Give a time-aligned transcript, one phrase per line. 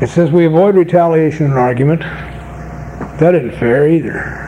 [0.00, 2.02] It says we avoid retaliation and argument.
[3.18, 4.44] That isn't fair either.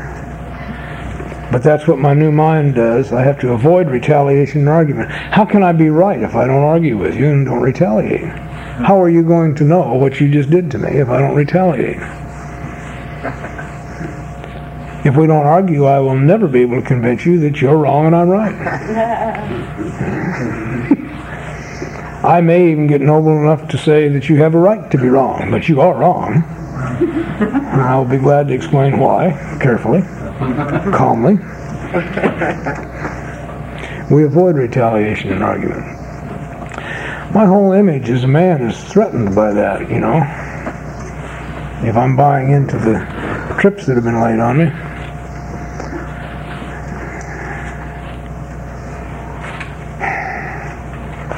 [1.50, 3.12] But that's what my new mind does.
[3.12, 5.10] I have to avoid retaliation and argument.
[5.10, 8.28] How can I be right if I don't argue with you and don't retaliate?
[8.28, 11.34] How are you going to know what you just did to me if I don't
[11.34, 11.98] retaliate?
[15.04, 18.06] If we don't argue, I will never be able to convince you that you're wrong
[18.06, 18.54] and I'm right.
[22.22, 25.08] I may even get noble enough to say that you have a right to be
[25.08, 26.44] wrong, but you are wrong.
[27.00, 29.30] And I'll be glad to explain why,
[29.60, 30.02] carefully,
[30.92, 31.38] calmly.
[34.14, 35.86] We avoid retaliation in argument.
[37.32, 40.16] My whole image as a man is threatened by that, you know.
[41.88, 42.98] If I'm buying into the
[43.58, 44.70] trips that have been laid on me.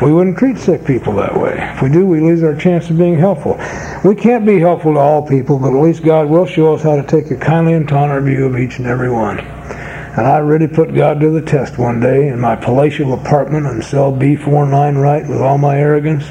[0.02, 1.54] We wouldn't treat sick people that way.
[1.74, 3.56] If we do, we lose our chance of being helpful.
[4.04, 6.96] We can't be helpful to all people, but at least God will show us how
[6.96, 9.38] to take a kindly and tolerant view of each and every one.
[9.38, 13.80] And I really put God to the test one day in my palatial apartment in
[13.80, 16.24] cell B49 right with all my arrogance.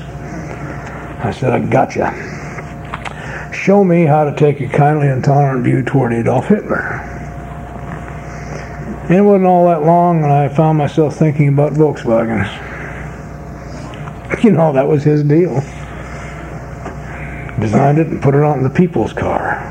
[1.24, 2.12] I said, I gotcha.
[3.54, 7.08] Show me how to take a kindly and tolerant view toward Adolf Hitler.
[9.04, 12.71] And it wasn't all that long, and I found myself thinking about Volkswagens.
[14.44, 15.54] You know, that was his deal.
[17.60, 19.68] Designed it and put it on the people's car.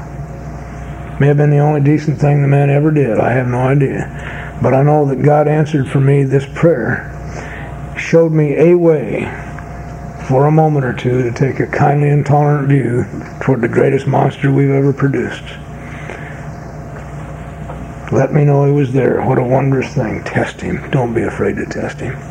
[1.18, 3.18] May have been the only decent thing the man ever did.
[3.18, 4.58] I have no idea.
[4.62, 7.10] But I know that God answered for me this prayer,
[7.98, 9.24] showed me a way
[10.28, 13.04] for a moment or two to take a kindly and tolerant view
[13.40, 15.42] toward the greatest monster we've ever produced.
[18.12, 19.20] Let me know he was there.
[19.22, 20.22] What a wondrous thing.
[20.22, 20.88] Test him.
[20.92, 22.29] Don't be afraid to test him.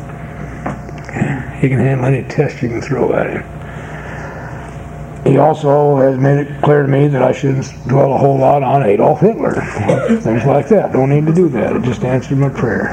[1.60, 3.42] He can handle any test you can throw at him.
[5.30, 8.62] He also has made it clear to me that I shouldn't dwell a whole lot
[8.62, 9.52] on Adolf Hitler.
[10.22, 10.92] Things like that.
[10.92, 11.76] Don't need to do that.
[11.76, 12.88] It just answered my prayer.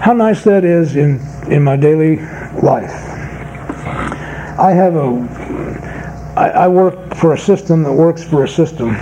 [0.00, 2.16] How nice that is in, in my daily
[2.62, 2.90] life.
[4.58, 5.42] I have a
[6.36, 8.94] I, I work for a system that works for a system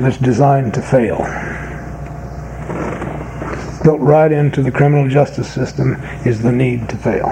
[0.00, 1.24] that's designed to fail
[3.82, 5.94] built right into the criminal justice system
[6.24, 7.28] is the need to fail.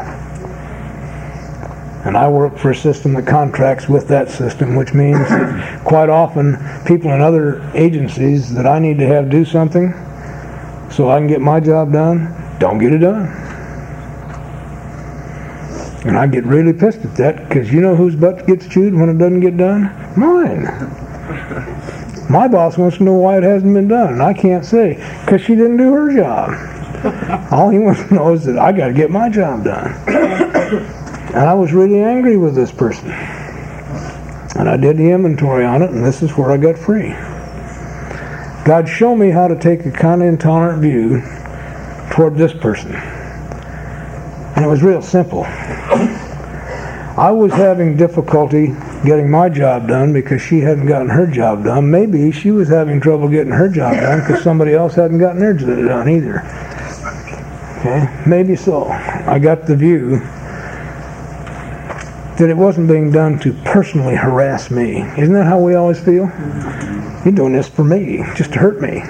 [2.05, 6.09] And I work for a system that contracts with that system, which means that quite
[6.09, 9.93] often people in other agencies that I need to have do something
[10.91, 13.27] so I can get my job done don't get it done.
[16.07, 19.09] And I get really pissed at that because you know whose butt gets chewed when
[19.09, 19.91] it doesn't get done?
[20.17, 20.67] Mine.
[22.29, 24.95] My boss wants to know why it hasn't been done, and I can't say
[25.25, 27.51] because she didn't do her job.
[27.53, 29.93] All he wants to know is that I got to get my job done.
[30.09, 33.11] and I was really angry with this person.
[33.11, 37.11] And I did the inventory on it, and this is where I got free.
[38.65, 41.21] God showed me how to take a kind of intolerant view
[42.11, 42.93] toward this person.
[44.57, 45.45] And it was real simple.
[47.17, 48.75] I was having difficulty
[49.07, 51.91] getting my job done because she hadn't gotten her job done.
[51.91, 55.55] Maybe she was having trouble getting her job done because somebody else hadn't gotten their
[55.55, 56.41] job done either.
[57.79, 58.87] Okay, maybe so.
[58.89, 60.19] I got the view
[62.37, 65.03] that it wasn't being done to personally harass me.
[65.17, 66.31] Isn't that how we always feel?
[67.25, 69.01] You're doing this for me, just to hurt me.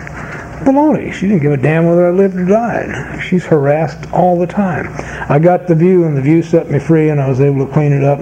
[0.64, 1.12] Baloney.
[1.12, 3.22] She didn't give a damn whether I lived or died.
[3.22, 4.88] She's harassed all the time.
[5.28, 7.72] I got the view, and the view set me free, and I was able to
[7.72, 8.20] clean it up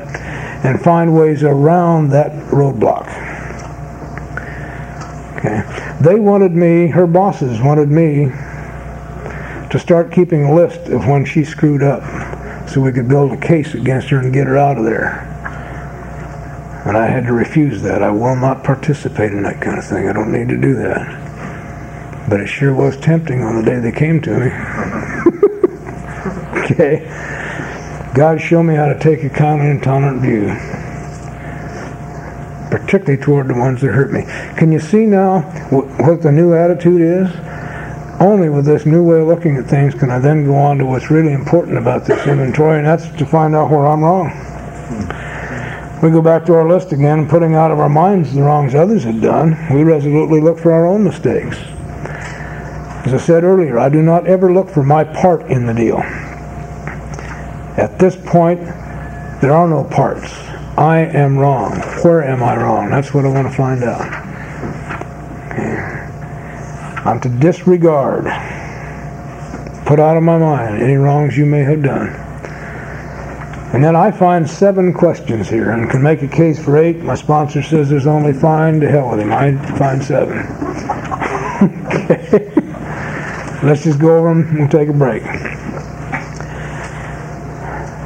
[0.65, 3.07] and find ways around that roadblock.
[5.37, 5.63] Okay.
[6.01, 8.31] They wanted me, her bosses wanted me
[9.71, 12.03] to start keeping a list of when she screwed up
[12.69, 15.31] so we could build a case against her and get her out of there.
[16.87, 18.03] And I had to refuse that.
[18.03, 20.09] I will not participate in that kind of thing.
[20.09, 21.21] I don't need to do that.
[22.29, 24.47] But it sure was tempting on the day they came to me.
[26.65, 27.07] okay.
[28.15, 30.47] God show me how to take a kind and tolerant view,
[32.71, 34.23] particularly toward the ones that hurt me.
[34.57, 35.41] Can you see now
[36.01, 37.29] what the new attitude is?
[38.21, 40.87] Only with this new way of looking at things can I then go on to
[40.87, 44.31] what's really important about this inventory, and that's to find out where I'm wrong.
[46.01, 49.03] We go back to our list again, putting out of our minds the wrongs others
[49.03, 49.57] had done.
[49.75, 51.59] We resolutely look for our own mistakes.
[53.07, 56.01] As I said earlier, I do not ever look for my part in the deal.
[57.77, 58.61] At this point,
[59.41, 60.33] there are no parts.
[60.77, 61.73] I am wrong.
[62.03, 62.91] Where am I wrong?
[62.91, 64.25] That's what I want to find out.
[67.07, 68.25] I'm to disregard,
[69.85, 72.09] put out of my mind any wrongs you may have done.
[73.75, 76.99] And then I find seven questions here and can make a case for eight.
[76.99, 78.81] My sponsor says there's only fine.
[78.81, 79.33] To hell with him.
[79.33, 80.39] I find seven.
[81.91, 82.51] okay.
[83.63, 85.23] Let's just go over them and we'll take a break.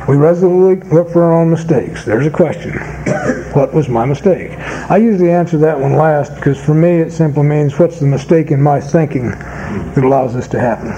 [0.08, 2.06] We resolutely look for our own mistakes.
[2.06, 2.72] There's a question.
[3.52, 4.52] what was my mistake?
[4.90, 8.50] I usually answer that one last because for me it simply means what's the mistake
[8.50, 10.88] in my thinking that allows this to happen.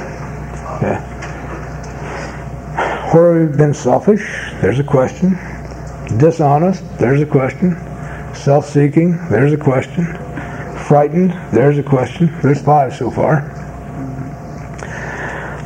[0.76, 0.94] Okay.
[3.12, 4.22] Where we've been selfish,
[4.60, 5.30] there's a question.
[6.16, 7.76] Dishonest, there's a question.
[8.32, 10.06] Self-seeking, there's a question.
[10.86, 12.32] Frightened, there's a question.
[12.42, 13.59] There's five so far.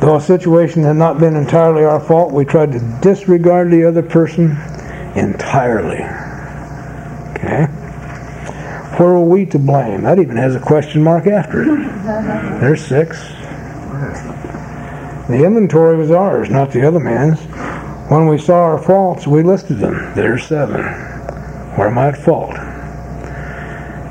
[0.05, 4.03] Though a situation had not been entirely our fault, we tried to disregard the other
[4.03, 4.51] person
[5.15, 6.03] entirely.
[7.31, 7.65] Okay?
[8.97, 10.03] Where were we to blame?
[10.03, 11.65] That even has a question mark after it.
[12.59, 13.17] There's six.
[15.27, 17.39] The inventory was ours, not the other man's.
[18.11, 20.13] When we saw our faults, we listed them.
[20.13, 20.83] There's seven.
[20.83, 22.53] Where am I at fault?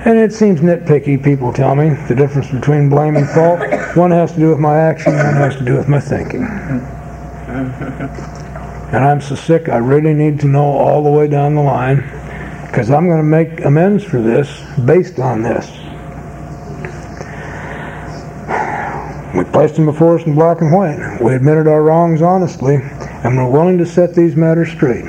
[0.07, 3.61] And it seems nitpicky, people tell me, the difference between blame and fault.
[3.97, 6.43] One has to do with my action, one has to do with my thinking.
[8.93, 12.03] And I'm so sick, I really need to know all the way down the line,
[12.67, 15.71] because I'm going to make amends for this based on this.
[19.35, 21.19] We placed them before us in black and white.
[21.23, 25.07] We admitted our wrongs honestly, and we're willing to set these matters straight.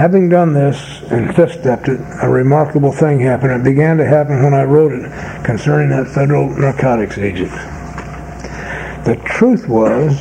[0.00, 3.52] Having done this and fifth-stepped it, a remarkable thing happened.
[3.52, 7.50] It began to happen when I wrote it concerning that federal narcotics agent.
[9.04, 10.18] The truth was,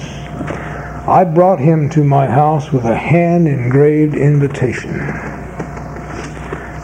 [1.08, 4.98] I brought him to my house with a hand-engraved invitation.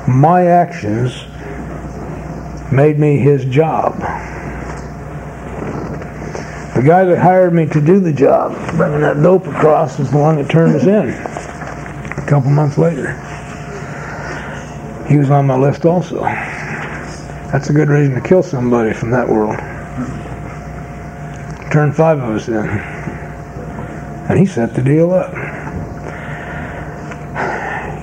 [0.07, 1.25] My actions
[2.71, 3.99] made me his job.
[6.75, 10.17] The guy that hired me to do the job, bringing that dope across, is the
[10.17, 11.44] one that turned us in
[12.25, 13.13] a couple months later.
[15.07, 16.21] He was on my list also.
[16.21, 19.55] That's a good reason to kill somebody from that world.
[21.71, 22.67] Turned five of us in.
[24.27, 25.33] And he set the deal up.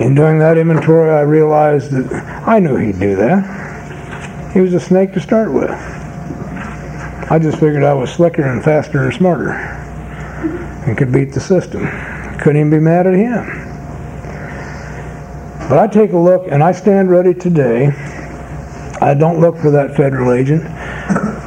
[0.01, 2.13] In doing that inventory, I realized that
[2.47, 4.53] I knew he'd do that.
[4.53, 5.71] He was a snake to start with.
[7.31, 9.51] I just figured I was slicker and faster and smarter
[10.87, 11.89] and could beat the system.
[12.39, 13.62] Couldn't even be mad at him.
[15.73, 17.87] But I take a look and I stand ready today.
[19.01, 20.65] I don't look for that federal agent,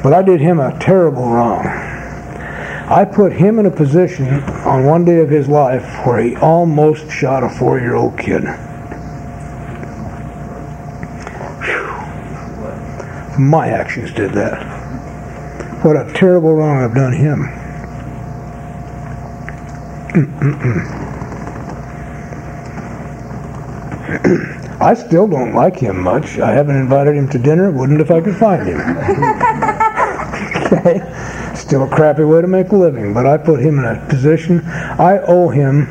[0.01, 1.63] but I did him a terrible wrong.
[1.63, 4.25] I put him in a position
[4.65, 8.41] on one day of his life where he almost shot a four year old kid.
[11.61, 13.39] Whew.
[13.39, 15.85] My actions did that.
[15.85, 17.43] What a terrible wrong I've done him.
[20.15, 21.04] Mm-mm-mm.
[24.81, 26.39] I still don't like him much.
[26.39, 27.71] I haven't invited him to dinner.
[27.71, 28.79] Wouldn't if I could find him.
[30.65, 31.53] okay?
[31.55, 34.65] Still a crappy way to make a living, but I put him in a position.
[34.65, 35.87] I owe him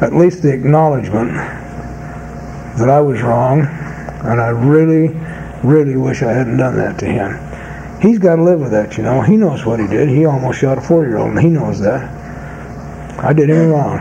[0.00, 1.32] at least the acknowledgement
[2.78, 5.08] that I was wrong, and I really,
[5.62, 7.38] really wish I hadn't done that to him.
[8.00, 9.20] He's got to live with that, you know.
[9.22, 10.08] He knows what he did.
[10.08, 12.08] He almost shot a four-year-old, and he knows that.
[13.18, 13.98] I did him wrong.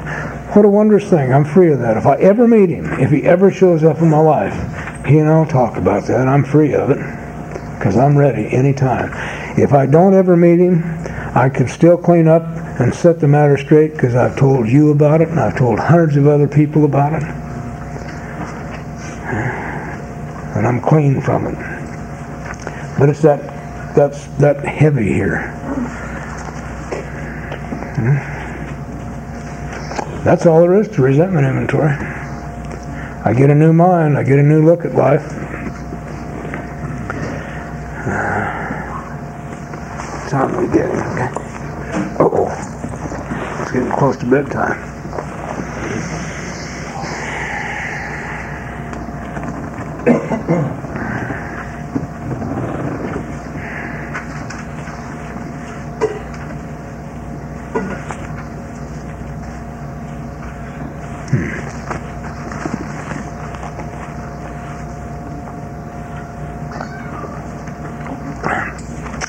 [0.58, 1.32] What a wondrous thing.
[1.32, 1.98] I'm free of that.
[1.98, 4.56] If I ever meet him, if he ever shows up in my life,
[5.06, 6.28] he and I'll talk about that.
[6.28, 6.98] I'm free of it
[7.78, 9.12] because I'm ready anytime.
[9.56, 10.82] If I don't ever meet him,
[11.36, 12.42] I can still clean up
[12.82, 16.18] and set the matter straight because I've told you about it and I've told hundreds
[16.18, 17.24] of other people about it.
[20.58, 21.56] And I'm clean from it.
[22.98, 25.54] But it's that that's that heavy here.
[30.28, 31.94] That's all there is to resentment inventory.
[31.94, 34.18] I get a new mind.
[34.18, 35.24] I get a new look at life.
[38.06, 38.10] Uh,
[40.30, 40.98] time we getting?
[40.98, 41.30] Okay.
[42.20, 43.62] Uh oh.
[43.62, 44.84] It's getting close to bedtime.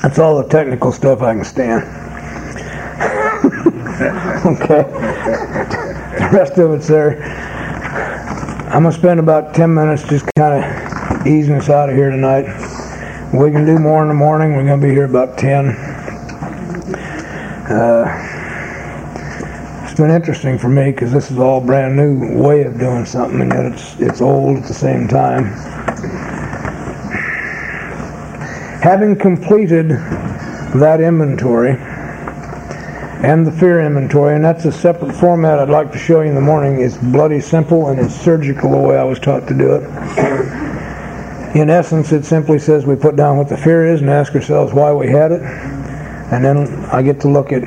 [0.09, 1.83] That's all the technical stuff I can stand.
[4.43, 4.81] okay.
[6.17, 7.21] The rest of it's there.
[8.73, 12.09] I'm going to spend about 10 minutes just kind of easing us out of here
[12.09, 12.45] tonight.
[13.35, 14.55] We can do more in the morning.
[14.55, 15.67] We're going to be here about 10.
[17.69, 18.05] Uh,
[19.83, 23.41] it's been interesting for me because this is all brand new way of doing something,
[23.41, 25.53] and yet it's it's old at the same time.
[28.81, 31.75] Having completed that inventory
[33.21, 36.35] and the fear inventory, and that's a separate format I'd like to show you in
[36.35, 36.79] the morning.
[36.79, 39.83] It's bloody simple and it's surgical the way I was taught to do it.
[41.57, 44.71] In essence, it simply says we put down what the fear is and ask ourselves
[44.71, 47.65] why we had it, and then I get to look at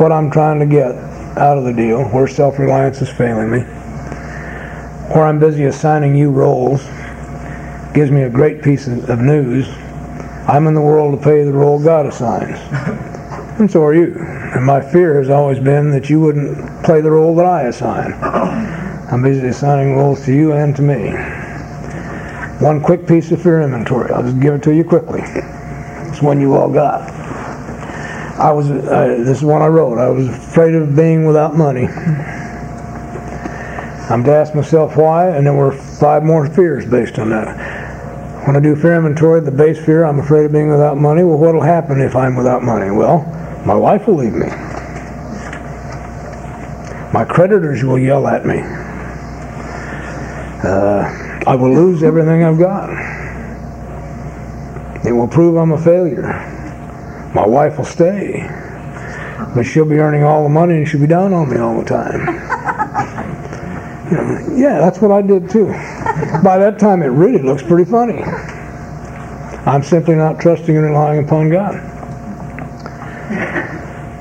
[0.00, 0.96] what I'm trying to get
[1.38, 3.60] out of the deal, where self-reliance is failing me,
[5.14, 6.82] where I'm busy assigning you roles,
[7.94, 9.68] gives me a great piece of news.
[10.46, 12.58] I'm in the world to play the role God assigns.
[13.58, 14.16] And so are you.
[14.18, 18.12] And my fear has always been that you wouldn't play the role that I assign.
[19.10, 21.12] I'm busy assigning roles to you and to me.
[22.60, 24.10] One quick piece of fear inventory.
[24.12, 25.22] I'll just give it to you quickly.
[25.24, 27.08] It's one you all got.
[28.38, 28.70] I was.
[28.70, 29.98] Uh, this is one I wrote.
[29.98, 31.86] I was afraid of being without money.
[34.10, 37.73] I'm to ask myself why, and there were five more fears based on that.
[38.44, 41.24] When I do fear inventory, the base fear, I'm afraid of being without money.
[41.24, 42.90] Well, what'll happen if I'm without money?
[42.90, 43.24] Well,
[43.64, 44.48] my wife will leave me.
[47.10, 48.60] My creditors will yell at me.
[50.62, 52.90] Uh, I will lose everything I've got.
[55.06, 56.26] It will prove I'm a failure.
[57.34, 58.46] My wife will stay.
[59.54, 61.84] But she'll be earning all the money and she'll be down on me all the
[61.84, 62.40] time.
[64.54, 65.74] Yeah, that's what I did too.
[66.42, 68.22] By that time, it really looks pretty funny.
[69.66, 71.74] I'm simply not trusting and relying upon God.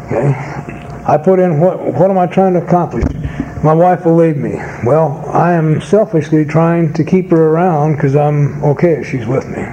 [0.06, 0.34] Okay?
[1.06, 3.04] I put in what what am I trying to accomplish?
[3.64, 4.56] My wife will leave me.
[4.86, 9.48] Well, I am selfishly trying to keep her around because I'm okay if she's with
[9.48, 9.64] me.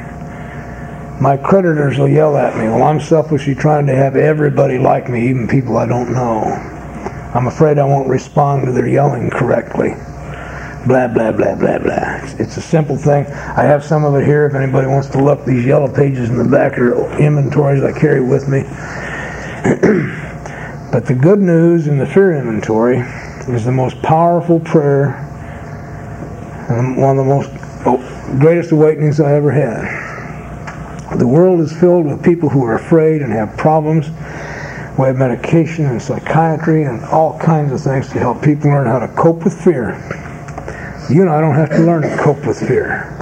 [1.21, 2.65] My creditors will yell at me.
[2.65, 6.43] Well, I'm selfishly trying to have everybody like me, even people I don't know.
[7.35, 9.95] I'm afraid I won't respond to their yelling correctly.
[10.87, 12.21] Blah, blah, blah, blah, blah.
[12.39, 13.27] It's, a simple thing.
[13.27, 15.45] I have some of it here if anybody wants to look.
[15.45, 18.63] These yellow pages in the back are inventories I carry with me.
[20.91, 23.01] but the good news in the fear inventory
[23.55, 25.17] is the most powerful prayer
[26.71, 27.51] and one of the most
[27.85, 27.99] oh,
[28.41, 31.19] greatest awakenings I ever had.
[31.19, 34.09] The world is filled with people who are afraid and have problems.
[34.99, 39.01] We have medication and psychiatry and all kinds of things to help people learn how
[39.01, 39.99] to cope with fear.
[41.11, 43.17] You and I don't have to learn to cope with fear.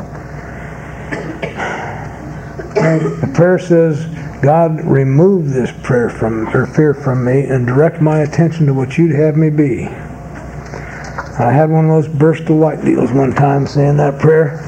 [2.74, 4.04] The prayer says,
[4.42, 8.98] God, remove this prayer from or fear from me and direct my attention to what
[8.98, 9.86] you'd have me be.
[9.86, 14.60] I had one of those burst of light deals one time saying that prayer.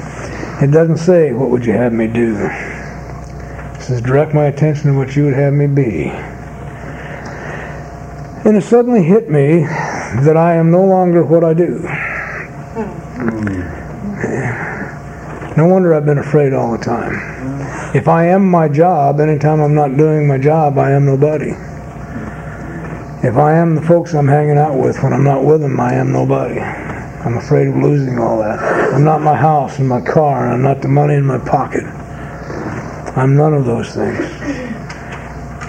[0.59, 2.35] It doesn't say, What would you have me do?
[2.37, 6.09] It says, Direct my attention to what you would have me be.
[8.47, 11.87] And it suddenly hit me that I am no longer what I do.
[15.57, 17.13] No wonder I've been afraid all the time.
[17.95, 21.51] If I am my job, anytime I'm not doing my job, I am nobody.
[23.23, 25.93] If I am the folks I'm hanging out with when I'm not with them, I
[25.93, 26.59] am nobody.
[26.59, 28.57] I'm afraid of losing all that.
[28.91, 31.83] I'm not my house and my car, and I'm not the money in my pocket.
[33.15, 34.25] I'm none of those things.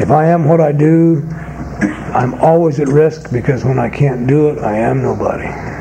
[0.00, 1.28] If I am what I do,
[2.14, 5.71] I'm always at risk because when I can't do it, I am nobody.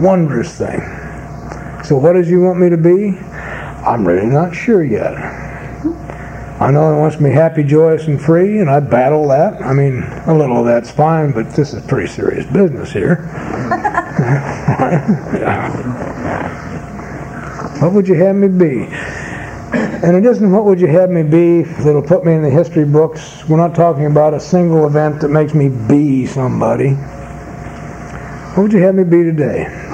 [0.00, 0.80] Wondrous thing.
[1.84, 3.16] So what does he want me to be?
[3.86, 5.14] I'm really not sure yet.
[6.60, 9.62] I know he wants me happy, joyous, and free, and I battle that.
[9.62, 13.16] I mean, a little of that's fine, but this is pretty serious business here.
[17.80, 18.88] what would you have me be?
[19.72, 22.84] And it isn't what would you have me be that'll put me in the history
[22.84, 23.48] books.
[23.48, 26.94] We're not talking about a single event that makes me be somebody.
[28.54, 29.87] What would you have me be today?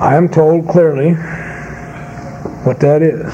[0.00, 1.12] I am told clearly
[2.64, 3.30] what that is.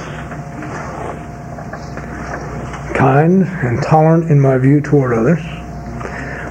[2.97, 5.39] Kind and tolerant in my view toward others,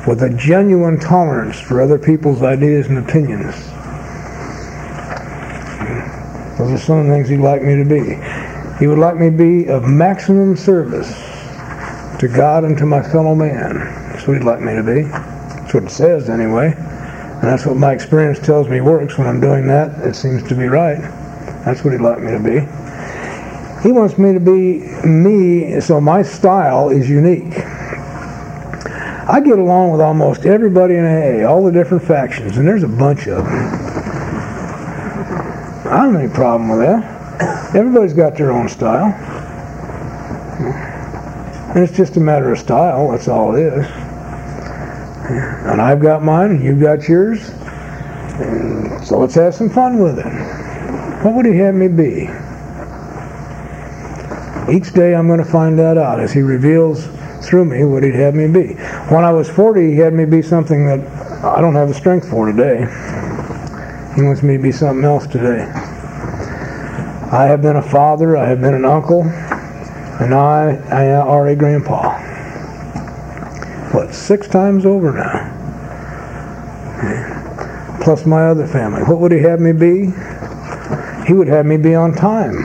[0.08, 3.56] with a genuine tolerance for other people's ideas and opinions.
[6.58, 8.16] Those are some of the things he'd like me to be.
[8.80, 11.10] He would like me to be of maximum service
[12.20, 13.80] to God and to my fellow man.
[14.14, 15.02] That's what he'd like me to be.
[15.02, 16.74] That's what it says anyway.
[17.46, 20.04] And that's what my experience tells me works when I'm doing that.
[20.04, 21.00] It seems to be right.
[21.64, 22.62] That's what he'd like me to be.
[23.88, 27.54] He wants me to be me, so my style is unique.
[29.30, 32.88] I get along with almost everybody in AA, all the different factions, and there's a
[32.88, 33.54] bunch of them.
[35.86, 37.76] I don't have any problem with that.
[37.76, 39.14] Everybody's got their own style.
[41.76, 44.05] And it's just a matter of style, that's all it is.
[45.30, 47.46] And I've got mine, and you've got yours.
[49.08, 50.26] So let's have some fun with it.
[51.24, 52.30] What would he have me be?
[54.72, 57.08] Each day I'm going to find that out as he reveals
[57.46, 58.74] through me what he'd have me be.
[59.14, 61.00] When I was 40, he had me be something that
[61.44, 62.80] I don't have the strength for today.
[64.16, 65.64] He wants me to be something else today.
[67.32, 71.56] I have been a father, I have been an uncle, and I, I are a
[71.56, 72.15] grandpa.
[73.96, 75.54] What, six times over now?
[78.02, 79.04] Plus my other family.
[79.04, 80.12] What would he have me be?
[81.26, 82.58] He would have me be on time.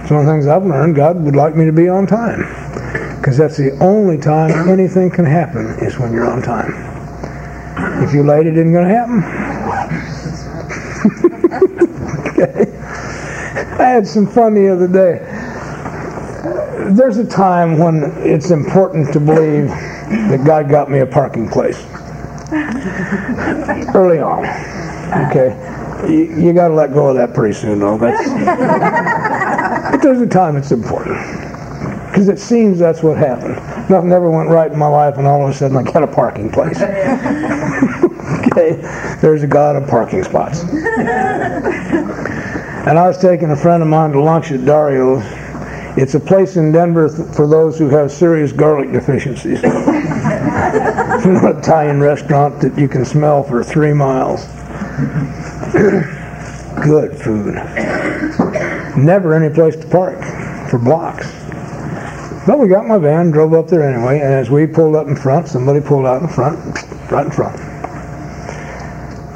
[0.00, 0.96] It's one of the things I've learned.
[0.96, 2.40] God would like me to be on time.
[3.16, 6.72] Because that's the only time anything can happen is when you're on time.
[8.02, 9.22] If you're late, it isn't going to happen.
[12.42, 12.72] okay.
[13.80, 15.37] I had some fun the other day.
[16.88, 21.84] There's a time when it's important to believe that God got me a parking place.
[23.94, 24.46] Early on.
[25.28, 25.54] Okay.
[26.08, 27.98] You, you got to let go of that pretty soon, though.
[27.98, 28.26] That's
[29.90, 31.18] but there's a time it's important.
[32.06, 33.56] Because it seems that's what happened.
[33.90, 36.06] Nothing ever went right in my life, and all of a sudden I got a
[36.06, 36.80] parking place.
[38.46, 38.80] okay,
[39.20, 40.62] there's a God of parking spots.
[40.62, 40.78] and
[42.98, 45.22] I was taking a friend of mine to lunch at Dario's.
[46.00, 49.60] It's a place in Denver th- for those who have serious garlic deficiencies.
[49.64, 54.46] it's an Italian restaurant that you can smell for three miles.
[56.84, 57.56] Good food
[58.98, 60.18] never any place to park
[60.70, 61.32] for blocks.
[62.46, 65.16] But we got my van, drove up there anyway, and as we pulled up in
[65.16, 66.58] front, somebody pulled out in front,
[67.10, 67.58] right in front.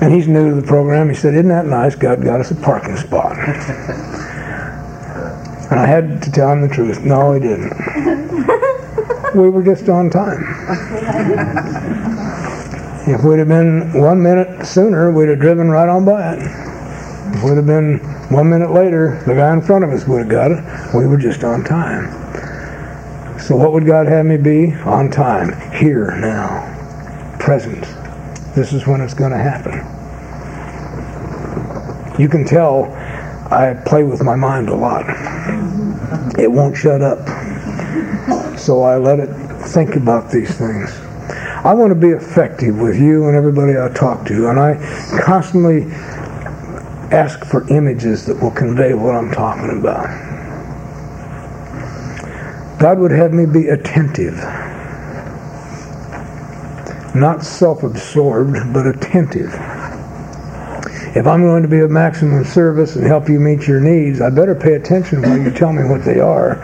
[0.02, 1.09] And he's new to the program.
[1.09, 1.95] He said, Isn't that nice?
[1.95, 3.37] God got us a parking spot.
[5.72, 7.00] And I had to tell him the truth.
[7.00, 7.72] No, he didn't.
[9.35, 10.44] we were just on time.
[13.08, 16.42] if we'd have been one minute sooner, we'd have driven right on by it.
[17.35, 20.28] If we'd have been one minute later, the guy in front of us would have
[20.28, 20.62] got it.
[20.94, 22.11] We were just on time.
[23.40, 24.74] So what would God have me be?
[24.85, 25.58] On time.
[25.72, 26.68] Here, now.
[27.40, 27.80] Present.
[28.54, 29.80] This is when it's going to happen.
[32.20, 32.92] You can tell
[33.52, 35.04] I play with my mind a lot.
[36.38, 37.27] It won't shut up.
[38.59, 39.31] So I let it
[39.68, 40.90] think about these things.
[41.64, 44.75] I want to be effective with you and everybody I talk to, and I
[45.20, 45.85] constantly
[47.12, 50.07] ask for images that will convey what I'm talking about.
[52.79, 54.37] God would have me be attentive,
[57.14, 59.53] not self absorbed, but attentive.
[61.14, 64.31] If I'm going to be of maximum service and help you meet your needs, I
[64.31, 66.59] better pay attention while you tell me what they are.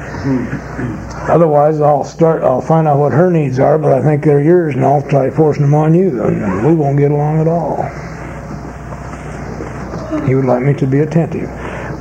[1.28, 2.42] Otherwise, I'll start.
[2.42, 5.28] I'll find out what her needs are, but I think they're yours, and I'll try
[5.28, 7.82] forcing them on you, and we won't get along at all.
[10.26, 11.50] He would like me to be attentive.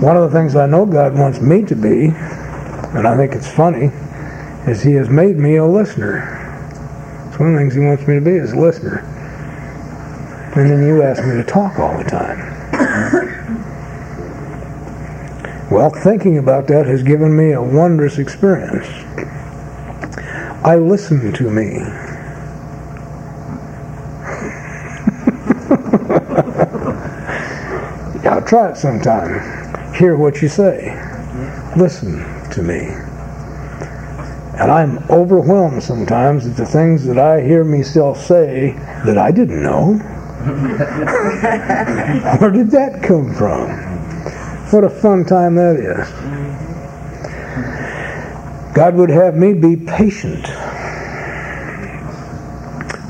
[0.01, 3.51] One of the things I know God wants me to be, and I think it's
[3.51, 3.91] funny,
[4.71, 6.33] is He has made me a listener.
[7.27, 9.03] It's one of the things He wants me to be is a listener.
[10.55, 12.39] And then you ask me to talk all the time.
[15.69, 18.87] well, thinking about that has given me a wondrous experience.
[20.63, 21.77] I listen to me.
[28.27, 29.93] I'll try it sometime.
[29.93, 30.95] Hear what you say.
[31.77, 32.19] Listen
[32.51, 32.87] to me.
[34.59, 38.71] And I'm overwhelmed sometimes at the things that I hear myself say
[39.05, 40.01] that I didn't know.
[42.39, 43.69] Where did that come from?
[44.71, 46.07] What a fun time that is.
[48.73, 50.47] God would have me be patient.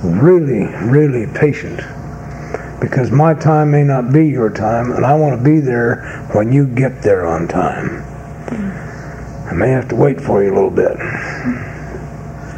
[0.03, 1.81] Really, really patient
[2.79, 6.51] because my time may not be your time, and I want to be there when
[6.51, 8.03] you get there on time.
[9.49, 10.97] I may have to wait for you a little bit.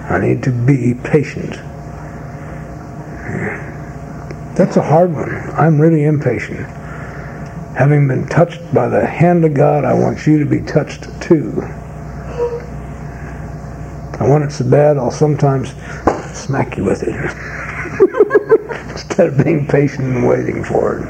[0.09, 1.55] I need to be patient.
[4.59, 5.33] That's a hard one.
[5.51, 6.67] I'm really impatient.
[7.77, 11.61] Having been touched by the hand of God, I want you to be touched too.
[14.19, 15.69] I want it so bad I'll sometimes
[16.33, 17.15] smack you with it
[18.91, 21.05] instead of being patient and waiting for it.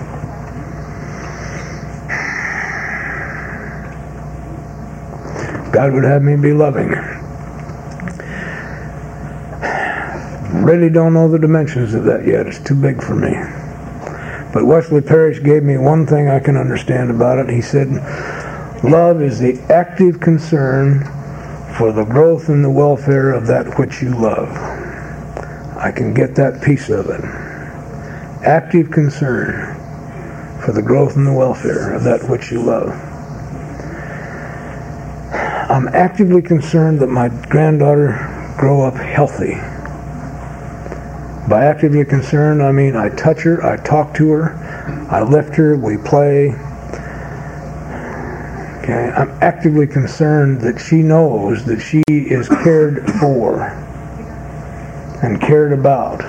[5.73, 6.93] God would have me be loving.
[10.69, 12.45] Really don't know the dimensions of that yet.
[12.45, 13.31] It's too big for me.
[14.53, 17.49] But Wesley Parrish gave me one thing I can understand about it.
[17.49, 17.89] He said,
[18.83, 21.03] Love is the active concern
[21.75, 24.49] for the growth and the welfare of that which you love.
[25.77, 27.23] I can get that piece of it.
[28.45, 29.75] Active concern
[30.63, 32.89] for the growth and the welfare of that which you love.
[35.69, 39.55] I'm actively concerned that my granddaughter grow up healthy.
[41.49, 45.75] By actively concerned, I mean I touch her, I talk to her, I lift her,
[45.75, 46.49] we play.
[48.83, 53.63] Okay, I'm actively concerned that she knows that she is cared for
[55.23, 56.19] and cared about.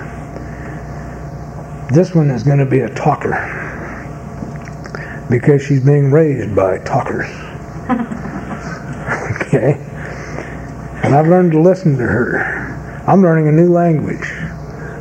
[1.92, 3.36] This one is going to be a talker
[5.28, 7.26] because she's being raised by talkers.
[9.36, 9.74] okay?
[11.04, 13.04] And I've learned to listen to her.
[13.06, 14.49] I'm learning a new language.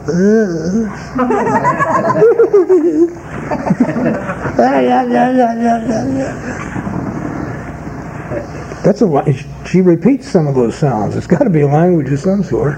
[8.83, 9.33] That's a
[9.67, 11.15] she repeats some of those sounds.
[11.15, 12.77] It's got to be a language of some sort.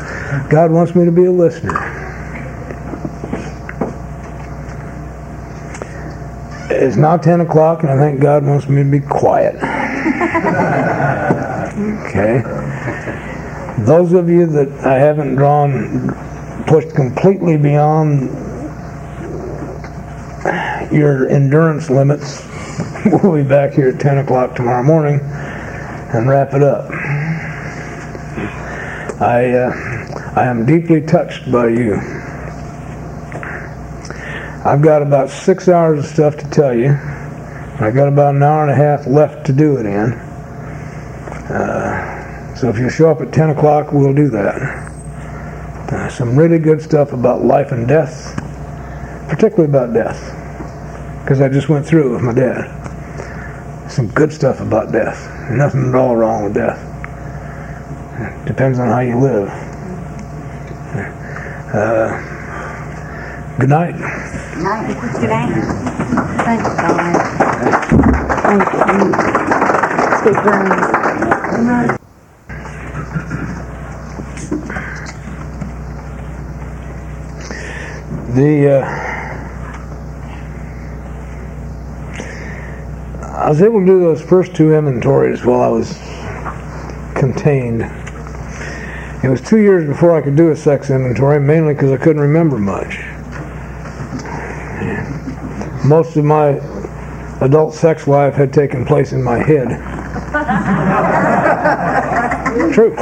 [0.50, 1.78] God wants me to be a listener.
[6.70, 9.56] It's now 10 o'clock, and I think God wants me to be quiet.
[12.08, 12.41] okay?
[13.84, 16.10] Those of you that I haven't drawn,
[16.71, 18.29] pushed completely beyond
[20.89, 22.47] your endurance limits,
[23.05, 26.89] we'll be back here at 10 o'clock tomorrow morning and wrap it up.
[29.19, 31.95] I, uh, I am deeply touched by you.
[34.63, 36.91] I've got about six hours of stuff to tell you.
[37.81, 40.13] I've got about an hour and a half left to do it in.
[41.51, 44.90] Uh, so if you show up at 10 o'clock, we'll do that.
[45.91, 48.34] Uh, some really good stuff about life and death,
[49.27, 50.19] particularly about death,
[51.21, 53.91] because I just went through it with my dad.
[53.91, 55.19] Some good stuff about death.
[55.51, 56.80] Nothing at all wrong with death.
[58.45, 59.49] Depends on how you live.
[61.73, 62.10] Uh,
[63.60, 63.95] good night.
[63.95, 64.88] Good night.
[65.19, 65.54] Good night.
[66.45, 66.71] Thank you.
[68.43, 69.41] Thank you.
[70.21, 71.97] Sweet dreams.
[78.34, 78.86] The uh,
[83.26, 85.98] I was able to do those first two inventories while I was
[87.13, 87.82] contained.
[89.22, 92.22] It was two years before I could do a sex inventory, mainly because I couldn't
[92.22, 93.00] remember much.
[95.84, 96.52] Most of my
[97.46, 99.67] adult sex life had taken place in my head.
[102.74, 102.96] True.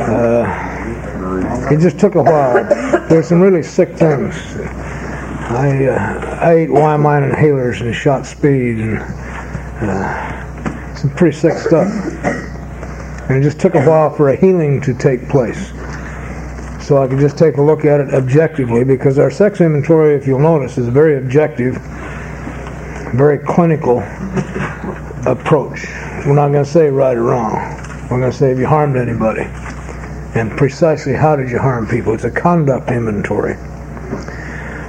[0.00, 2.83] Uh, it just took a while.
[3.14, 4.34] There's some really sick things.
[4.56, 11.86] I, uh, I ate Wyamine inhalers and shot speed and uh, some pretty sick stuff.
[13.30, 15.68] And it just took a while for a healing to take place.
[16.84, 20.26] So I could just take a look at it objectively because our sex inventory, if
[20.26, 21.76] you'll notice, is a very objective,
[23.14, 24.00] very clinical
[25.24, 25.86] approach.
[26.26, 27.52] We're not going to say right or wrong.
[28.10, 29.48] We're going to say if you harmed anybody
[30.34, 32.12] and precisely how did you harm people.
[32.12, 33.54] It's a conduct inventory.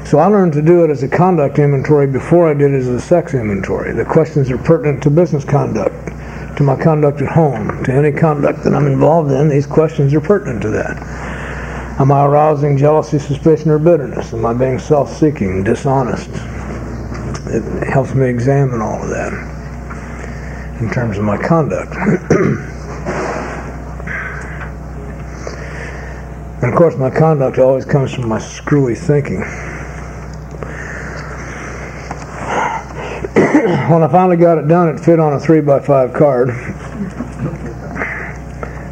[0.05, 2.87] So I learned to do it as a conduct inventory before I did it as
[2.87, 3.93] a sex inventory.
[3.93, 5.95] The questions are pertinent to business conduct,
[6.57, 9.49] to my conduct at home, to any conduct that I'm involved in.
[9.49, 10.97] These questions are pertinent to that.
[11.99, 14.33] Am I arousing jealousy, suspicion, or bitterness?
[14.33, 16.29] Am I being self-seeking, dishonest?
[17.47, 19.33] It helps me examine all of that
[20.81, 21.95] in terms of my conduct.
[26.65, 29.41] and of course, my conduct always comes from my screwy thinking.
[33.91, 36.47] when I finally got it done, it fit on a 3 by 5 card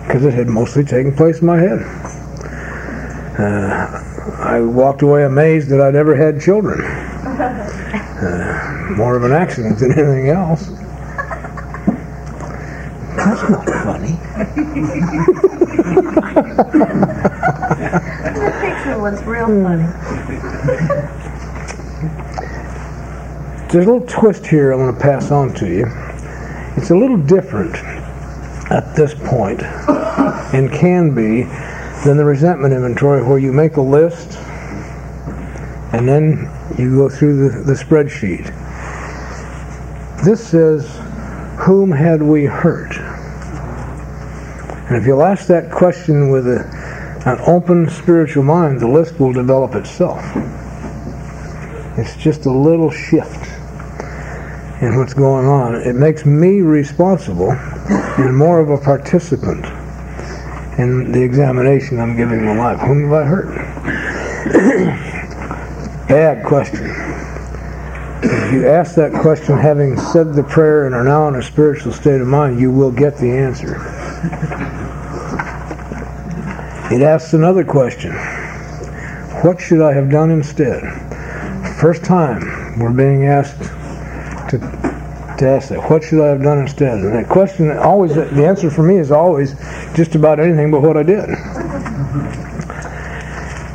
[0.06, 1.80] because it had mostly taken place in my head.
[3.40, 4.04] Uh,
[4.44, 6.80] I walked away amazed that I'd ever had children.
[6.86, 10.68] Uh, more of an accident than anything else.
[13.18, 14.20] That's not funny.
[19.04, 19.64] Was real hmm.
[19.64, 19.84] funny.
[23.70, 25.88] There's a little twist here I want to pass on to you.
[26.78, 27.76] It's a little different
[28.72, 29.62] at this point
[30.54, 31.44] and can be
[32.06, 34.38] than the resentment inventory where you make a list
[35.92, 38.46] and then you go through the, the spreadsheet.
[40.24, 40.90] This says,
[41.60, 42.96] whom had we hurt?
[44.88, 46.83] And if you'll ask that question with a
[47.26, 50.22] an open spiritual mind, the list will develop itself.
[51.98, 53.48] It's just a little shift
[54.82, 55.76] in what's going on.
[55.76, 59.66] It makes me responsible and more of a participant
[60.78, 62.80] in the examination I'm giving my life.
[62.80, 63.56] Whom have I hurt?
[66.10, 66.90] Bad question.
[68.24, 71.94] If you ask that question having said the prayer and are now in a spiritual
[71.94, 73.80] state of mind, you will get the answer.
[76.94, 78.14] It asks another question.
[79.42, 80.84] What should I have done instead?
[81.82, 83.58] First time we're being asked
[84.52, 85.90] to, to ask that.
[85.90, 87.00] What should I have done instead?
[87.00, 89.56] And that question always, the answer for me is always
[89.96, 91.30] just about anything but what I did.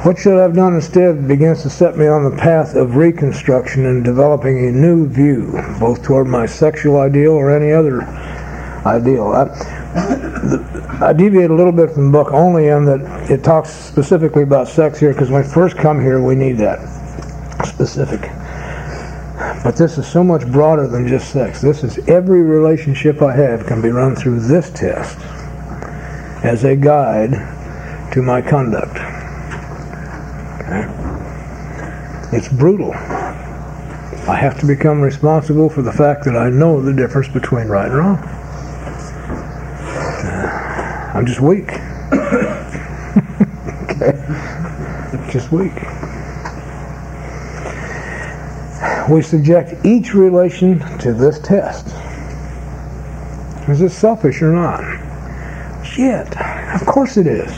[0.05, 3.87] What should I have done instead begins to set me on the path of reconstruction
[3.87, 8.03] and developing a new view, both toward my sexual ideal or any other
[8.87, 9.27] ideal.
[9.33, 13.71] I, the, I deviate a little bit from the book only in that it talks
[13.71, 16.81] specifically about sex here because when we first come here we need that
[17.65, 18.23] specific.
[19.63, 21.61] But this is so much broader than just sex.
[21.61, 25.17] This is every relationship I have can be run through this test
[26.45, 27.31] as a guide
[28.13, 28.97] to my conduct.
[30.63, 32.37] Okay?
[32.37, 32.93] It's brutal.
[32.93, 37.87] I have to become responsible for the fact that I know the difference between right
[37.87, 38.38] and wrong.
[41.19, 41.69] I'm just weak.
[43.83, 44.13] okay?
[45.33, 45.75] Just weak.
[49.11, 51.89] We subject each relation to this test.
[53.69, 54.85] Is it selfish or not?
[55.85, 56.41] Shit.
[56.73, 57.51] Of course it is.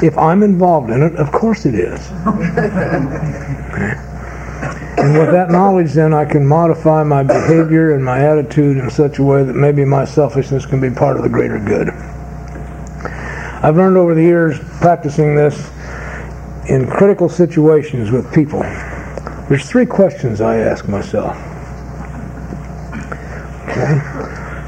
[0.00, 2.08] If I'm involved in it, of course it is.
[4.96, 9.18] And with that knowledge, then I can modify my behavior and my attitude in such
[9.18, 11.88] a way that maybe my selfishness can be part of the greater good.
[13.64, 15.70] I've learned over the years practicing this
[16.68, 18.60] in critical situations with people.
[19.48, 21.36] There's three questions I ask myself.
[23.68, 24.00] Okay?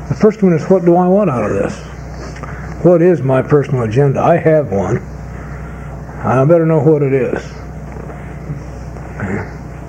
[0.09, 1.76] The first one is what do I want out of this?
[2.85, 4.20] What is my personal agenda?
[4.20, 4.98] I have one.
[4.98, 7.42] I better know what it is.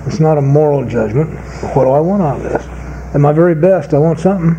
[0.08, 1.30] It's not a moral judgment.
[1.76, 2.66] What do I want out of this?
[3.14, 4.56] At my very best, I want something.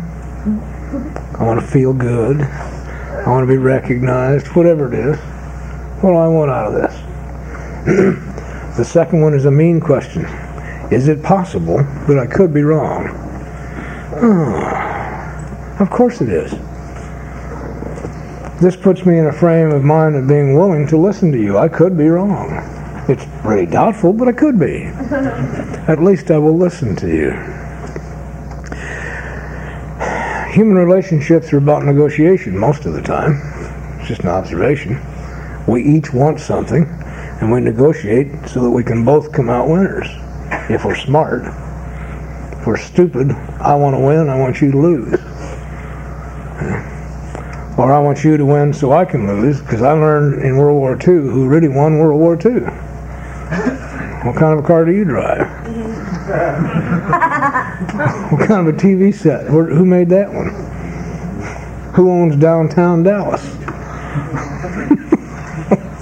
[1.38, 2.48] I want to feel good.
[3.26, 5.18] I want to be recognized, whatever it is.
[6.00, 6.94] What do I want out of this?
[8.76, 10.24] the second one is a mean question.
[10.92, 13.08] Is it possible that I could be wrong?
[14.22, 16.52] Oh, of course it is.
[18.60, 21.58] This puts me in a frame of mind of being willing to listen to you.
[21.58, 22.50] I could be wrong.
[23.08, 24.84] It's pretty doubtful, but I could be.
[25.88, 27.57] At least I will listen to you.
[30.50, 33.40] Human relationships are about negotiation most of the time.
[33.98, 35.00] It's just an observation.
[35.66, 36.84] We each want something,
[37.40, 40.08] and we negotiate so that we can both come out winners.
[40.70, 41.42] If we're smart.
[42.52, 43.30] If we're stupid,
[43.60, 45.20] I want to win, I want you to lose
[47.78, 50.78] or I want you to win so I can lose, because I learned in World
[50.78, 52.60] War II who really won World War II.
[54.26, 55.57] what kind of a car do you drive?
[58.30, 59.46] what kind of a TV set?
[59.46, 60.50] Who made that one?
[61.94, 63.46] Who owns downtown Dallas?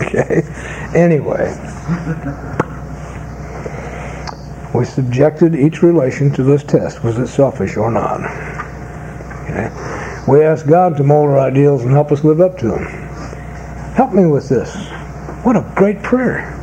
[0.03, 0.43] okay.
[0.95, 1.55] Anyway,
[4.75, 7.05] we subjected each relation to this test.
[7.05, 8.21] Was it selfish or not?
[9.45, 9.71] Okay.
[10.27, 12.85] We ask God to mold our ideals and help us live up to them.
[13.95, 14.75] Help me with this.
[15.45, 16.56] What a great prayer.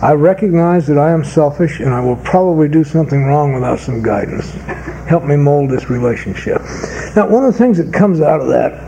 [0.00, 4.00] I recognize that I am selfish and I will probably do something wrong without some
[4.00, 4.52] guidance.
[5.08, 6.62] Help me mold this relationship.
[7.16, 8.84] Now, one of the things that comes out of that,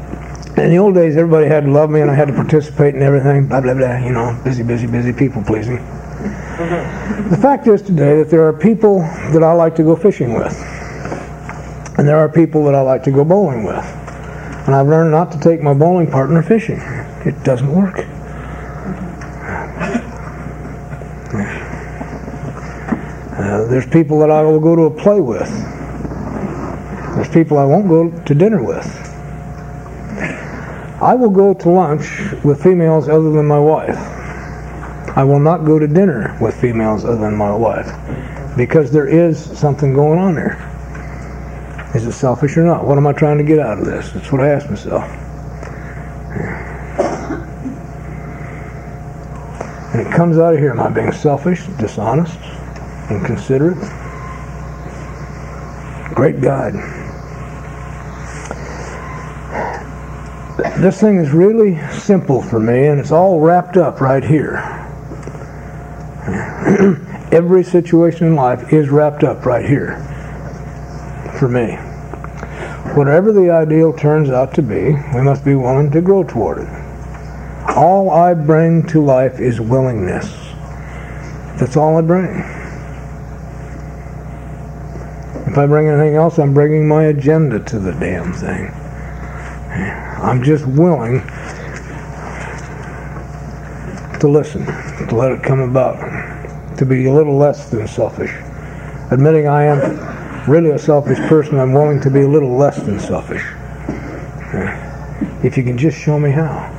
[0.56, 3.02] in the old days, everybody had to love me and I had to participate in
[3.02, 5.76] everything, blah, blah, blah, you know, busy, busy, busy, people pleasing.
[7.30, 9.00] The fact is today that there are people
[9.32, 10.52] that I like to go fishing with.
[11.98, 13.84] And there are people that I like to go bowling with.
[14.66, 16.78] And I've learned not to take my bowling partner fishing.
[17.26, 18.06] It doesn't work.
[23.50, 25.50] Uh, there's people that I will go to a play with.
[27.16, 28.86] There's people I won't go to dinner with.
[31.02, 33.96] I will go to lunch with females other than my wife.
[35.16, 37.90] I will not go to dinner with females other than my wife
[38.56, 40.54] because there is something going on there.
[41.96, 42.86] Is it selfish or not?
[42.86, 44.12] What am I trying to get out of this?
[44.12, 45.02] That's what I ask myself.
[49.92, 50.70] And it comes out of here.
[50.70, 52.38] Am I being selfish, dishonest,
[53.10, 53.78] inconsiderate?
[56.14, 56.74] Great God.
[60.80, 64.56] this thing is really simple for me, and it's all wrapped up right here.
[67.32, 69.96] Every situation in life is wrapped up right here
[71.38, 71.76] for me.
[72.94, 76.68] Whatever the ideal turns out to be, we must be willing to grow toward it.
[77.76, 80.28] All I bring to life is willingness.
[81.58, 82.26] That's all I bring.
[85.46, 88.72] If I bring anything else, I'm bringing my agenda to the damn thing.
[90.22, 91.20] I'm just willing
[94.20, 95.98] to listen, to let it come about,
[96.78, 98.34] to be a little less than selfish.
[99.10, 102.98] Admitting I am really a selfish person, I'm willing to be a little less than
[102.98, 103.44] selfish.
[105.44, 106.72] If you can just show me how.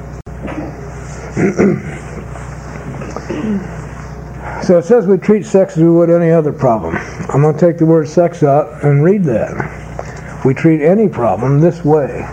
[4.63, 6.97] so it says we treat sex as we would any other problem.
[7.33, 10.43] I'm going to take the word sex out and read that.
[10.43, 12.27] We treat any problem this way.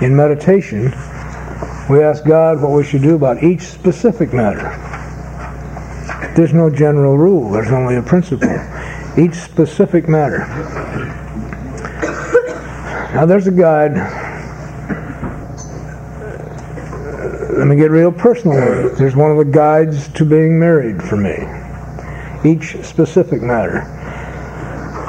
[0.00, 0.92] In meditation,
[1.90, 4.62] we ask God what we should do about each specific matter.
[6.36, 8.48] There's no general rule, there's only a principle.
[9.18, 10.46] Each specific matter.
[13.12, 13.96] Now, there's a guide.
[17.58, 18.94] Let me get real personal.
[18.94, 21.57] There's one of the guides to being married for me.
[22.44, 23.82] Each specific matter.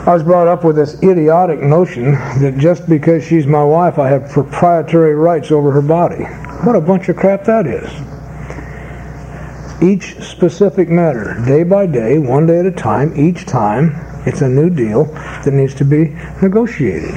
[0.07, 4.09] I was brought up with this idiotic notion that just because she's my wife, I
[4.09, 6.23] have proprietary rights over her body.
[6.63, 7.87] What a bunch of crap that is.
[9.83, 14.49] Each specific matter, day by day, one day at a time, each time, it's a
[14.49, 16.09] new deal that needs to be
[16.41, 17.13] negotiated.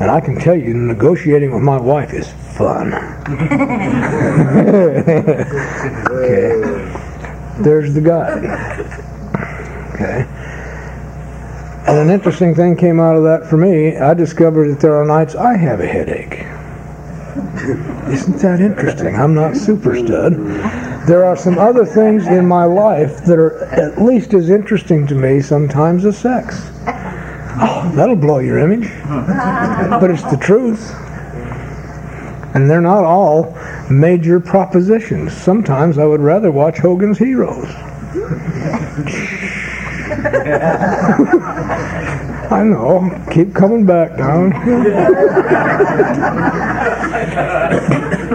[0.00, 2.94] And I can tell you, negotiating with my wife is fun.
[6.10, 7.04] okay.
[7.60, 8.44] There's the guide.
[9.94, 10.26] Okay.
[11.88, 13.96] And an interesting thing came out of that for me.
[13.96, 16.44] I discovered that there are nights I have a headache.
[18.12, 19.16] Isn't that interesting?
[19.16, 20.34] I'm not super stud.
[21.06, 25.14] There are some other things in my life that are at least as interesting to
[25.14, 26.70] me sometimes as sex.
[27.60, 28.90] Oh, that'll blow your image.
[29.08, 30.94] But it's the truth.
[32.58, 33.56] And they're not all
[33.88, 35.32] major propositions.
[35.32, 37.68] Sometimes I would rather watch Hogan's Heroes.
[42.50, 43.24] I know.
[43.30, 44.50] Keep coming back down.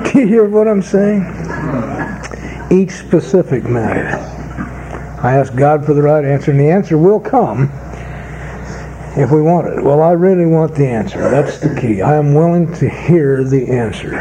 [0.06, 1.24] Do you hear what I'm saying?
[2.72, 4.16] Each specific matter.
[5.22, 7.70] I ask God for the right answer, and the answer will come
[9.16, 9.84] if we want it.
[9.84, 11.30] Well, I really want the answer.
[11.30, 12.02] That's the key.
[12.02, 14.12] I am willing to hear the answer.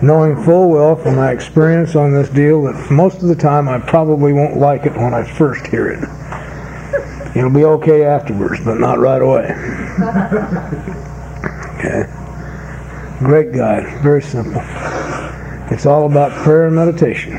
[0.00, 3.78] Knowing full well from my experience on this deal that most of the time I
[3.78, 6.02] probably won't like it when I first hear it.
[7.36, 9.54] It'll be okay afterwards, but not right away.
[11.78, 12.08] Okay.
[13.20, 14.02] Great guide.
[14.02, 14.60] Very simple.
[15.70, 17.36] It's all about prayer and meditation.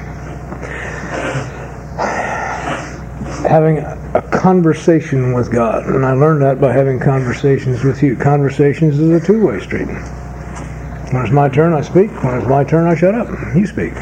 [3.45, 3.79] Having
[4.13, 5.85] a conversation with God.
[5.85, 8.15] And I learned that by having conversations with you.
[8.15, 9.87] Conversations is a two-way street.
[9.87, 12.11] When it's my turn, I speak.
[12.23, 13.27] When it's my turn, I shut up.
[13.55, 13.93] You speak.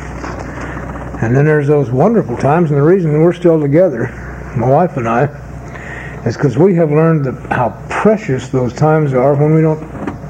[1.22, 4.08] And then there's those wonderful times, and the reason we're still together,
[4.56, 5.24] my wife and I,
[6.26, 9.82] is because we have learned the, how precious those times are when we don't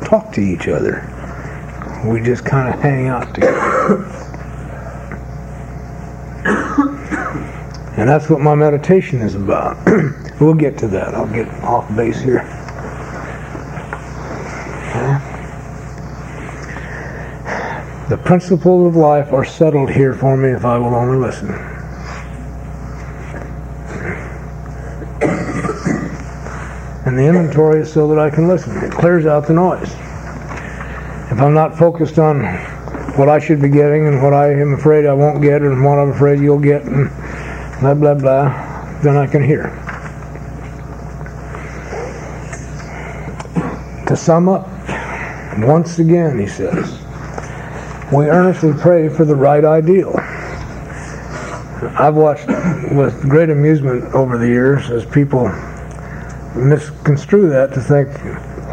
[0.06, 1.04] talk to each other.
[2.06, 4.17] We just kind of hang out together.
[8.08, 9.76] And that's what my meditation is about.
[10.40, 11.14] we'll get to that.
[11.14, 12.42] I'll get off base here.
[18.08, 21.50] The principles of life are settled here for me if I will only listen.
[27.06, 28.78] And the inventory is so that I can listen.
[28.86, 29.92] It clears out the noise.
[31.30, 32.46] If I'm not focused on
[33.18, 36.00] what I should be getting and what I am afraid I won't get and what
[36.00, 37.12] I'm afraid you'll get and
[37.80, 39.64] blah, blah, blah, then I can hear.
[44.08, 44.68] To sum up,
[45.60, 47.00] once again, he says,
[48.12, 50.16] we earnestly pray for the right ideal.
[52.00, 52.48] I've watched
[52.92, 55.48] with great amusement over the years as people
[56.56, 58.10] misconstrue that to think,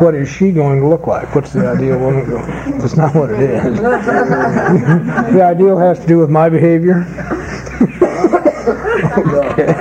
[0.00, 1.34] what is she going to look like?
[1.34, 2.30] What's the ideal woman?
[2.78, 3.80] That's not what it is.
[3.80, 7.04] the ideal has to do with my behavior.
[9.18, 9.74] okay.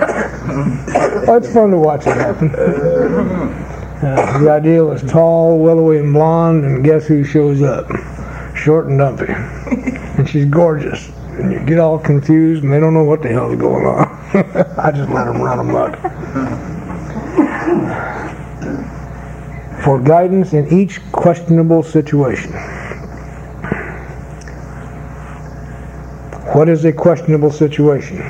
[1.32, 2.54] It's fun to watch it happen.
[2.54, 7.88] Uh, the ideal is tall, willowy, and blonde, and guess who shows up?
[8.56, 9.32] Short and dumpy.
[10.18, 11.10] And she's gorgeous.
[11.40, 14.08] And you get all confused, and they don't know what the hell is going on.
[14.78, 15.98] I just let them run amok.
[19.84, 22.54] for guidance in each questionable situation.
[26.54, 28.22] What is a questionable situation?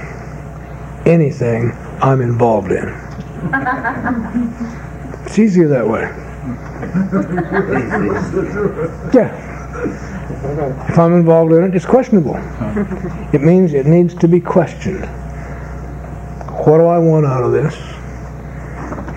[1.05, 2.89] Anything I'm involved in.
[5.25, 6.03] It's easier that way.
[9.13, 9.49] Yeah.
[10.89, 12.35] If I'm involved in it, it's questionable.
[13.33, 15.05] It means it needs to be questioned.
[16.65, 17.75] What do I want out of this?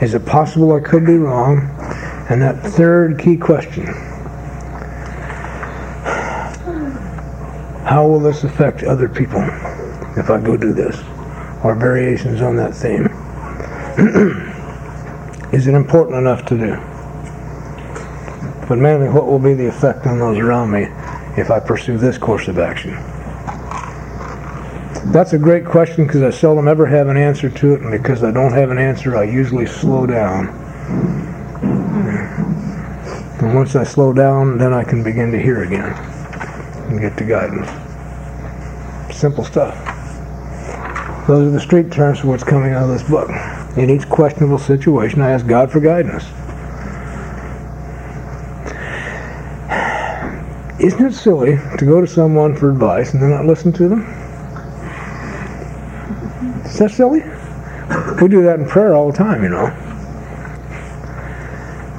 [0.02, 1.58] Is it possible I could be wrong?
[2.28, 3.86] And that third key question
[7.86, 9.40] How will this affect other people
[10.16, 10.96] if I go do this?
[11.62, 13.06] Or variations on that theme.
[15.52, 16.76] Is it important enough to do?
[18.68, 20.88] But mainly, what will be the effect on those around me
[21.40, 22.94] if I pursue this course of action?
[25.12, 28.24] That's a great question because I seldom ever have an answer to it, and because
[28.24, 30.48] I don't have an answer, I usually slow down.
[33.38, 35.92] And once I slow down, then I can begin to hear again
[36.90, 37.68] and get to guidance.
[39.16, 39.95] Simple stuff.
[41.26, 43.28] Those are the street terms for what's coming out of this book.
[43.76, 46.24] In each questionable situation, I ask God for guidance.
[50.78, 54.02] Isn't it silly to go to someone for advice and then not listen to them?
[56.64, 57.22] Is that silly?
[58.22, 59.66] We do that in prayer all the time, you know.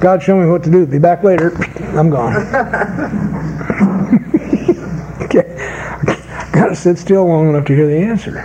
[0.00, 0.86] God, show me what to do.
[0.86, 1.54] Be back later.
[1.98, 2.34] I'm gone.
[6.58, 8.40] I gotta sit still long enough to hear the answer.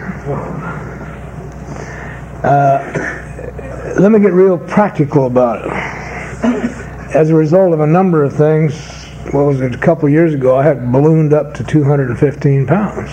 [2.43, 5.71] Uh, let me get real practical about it.
[7.15, 8.75] As a result of a number of things,
[9.31, 13.09] what was it, a couple years ago, I had ballooned up to 215 pounds.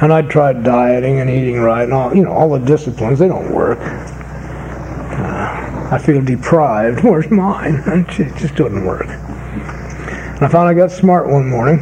[0.00, 3.26] And I'd tried dieting and eating right and all, you know, all the disciplines, they
[3.26, 3.80] don't work.
[3.80, 7.00] Uh, I feel deprived.
[7.02, 7.82] Where's mine?
[8.16, 9.08] It just doesn't work.
[9.08, 11.80] And I I got smart one morning.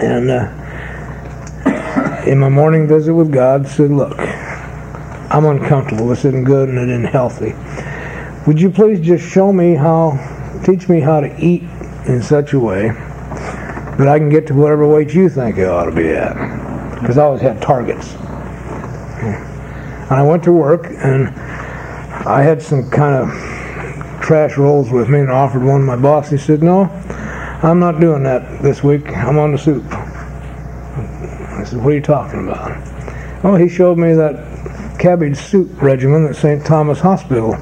[0.00, 0.62] And uh,
[2.26, 6.08] in my morning visit with God, said, look, I'm uncomfortable.
[6.08, 7.54] This isn't good and it isn't healthy.
[8.46, 10.18] Would you please just show me how,
[10.64, 11.62] teach me how to eat
[12.06, 15.86] in such a way that I can get to whatever weight you think I ought
[15.86, 16.34] to be at.
[17.00, 18.14] Because I always had targets.
[19.22, 21.28] And I went to work and
[22.26, 26.30] I had some kind of trash rolls with me and offered one to my boss.
[26.30, 26.84] He said, No,
[27.62, 29.08] I'm not doing that this week.
[29.08, 29.84] I'm on the soup.
[31.66, 33.44] Said, What are you talking about?
[33.44, 36.64] Oh, he showed me that cabbage soup regimen that St.
[36.64, 37.54] Thomas Hospital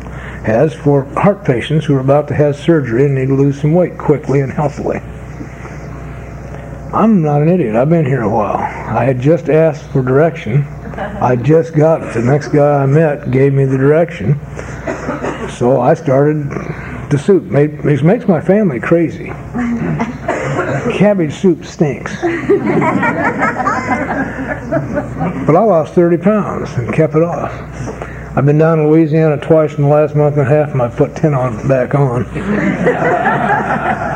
[0.45, 3.73] has for heart patients who are about to have surgery and need to lose some
[3.73, 4.99] weight quickly and healthily.
[6.93, 7.75] I'm not an idiot.
[7.75, 8.57] I've been here a while.
[8.57, 10.65] I had just asked for direction.
[11.21, 12.15] I just got it.
[12.15, 14.39] The next guy I met gave me the direction.
[15.51, 16.51] So I started
[17.11, 17.53] the soup.
[17.53, 19.33] It makes my family crazy.
[20.95, 22.15] Cabbage soup stinks.
[25.45, 27.53] But I lost 30 pounds and kept it off.
[28.37, 30.89] I've been down to Louisiana twice in the last month and a half, and I
[30.89, 32.25] put 10 on back on.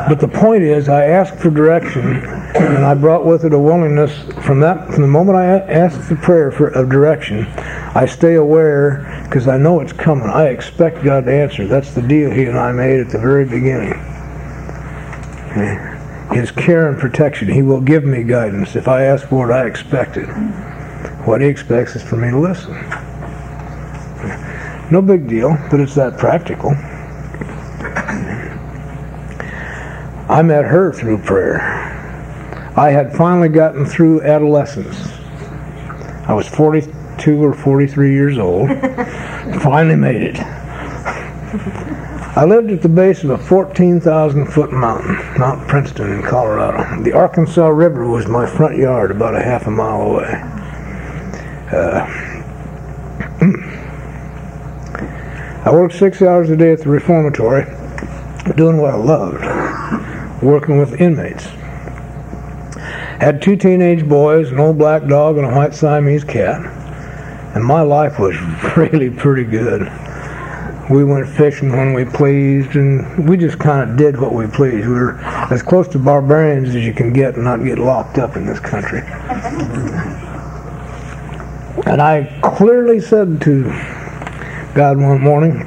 [0.09, 4.13] but the point is, I asked for direction, and I brought with it a willingness.
[4.45, 7.47] From that, from the moment I asked the prayer for of direction,
[7.95, 10.29] I stay aware because I know it's coming.
[10.29, 11.67] I expect God to answer.
[11.67, 13.95] That's the deal He and I made at the very beginning.
[16.33, 17.49] His care and protection.
[17.49, 18.77] He will give me guidance.
[18.77, 20.27] If I ask for it, I expect it.
[21.25, 22.75] What He expects is for me to listen.
[24.91, 26.71] No big deal, but it's that practical.
[30.31, 31.61] I met her through prayer.
[32.77, 34.97] I had finally gotten through adolescence.
[36.29, 38.69] I was 42 or 43 years old.
[39.63, 40.58] finally made it.
[42.39, 47.03] I lived at the base of a 14,000 foot mountain, Mount Princeton in Colorado.
[47.03, 50.41] The Arkansas River was my front yard about a half a mile away.
[51.73, 52.07] Uh,
[55.65, 57.65] I worked six hours a day at the reformatory,
[58.55, 61.47] doing what I loved, working with inmates.
[63.19, 66.65] Had two teenage boys, an old black dog, and a white Siamese cat,
[67.57, 68.41] and my life was
[68.77, 69.91] really pretty good.
[70.91, 74.87] We went fishing when we pleased, and we just kind of did what we pleased.
[74.89, 75.19] We were
[75.51, 78.59] as close to barbarians as you can get and not get locked up in this
[78.59, 79.01] country.
[81.85, 83.65] And I clearly said to
[84.75, 85.65] God one morning,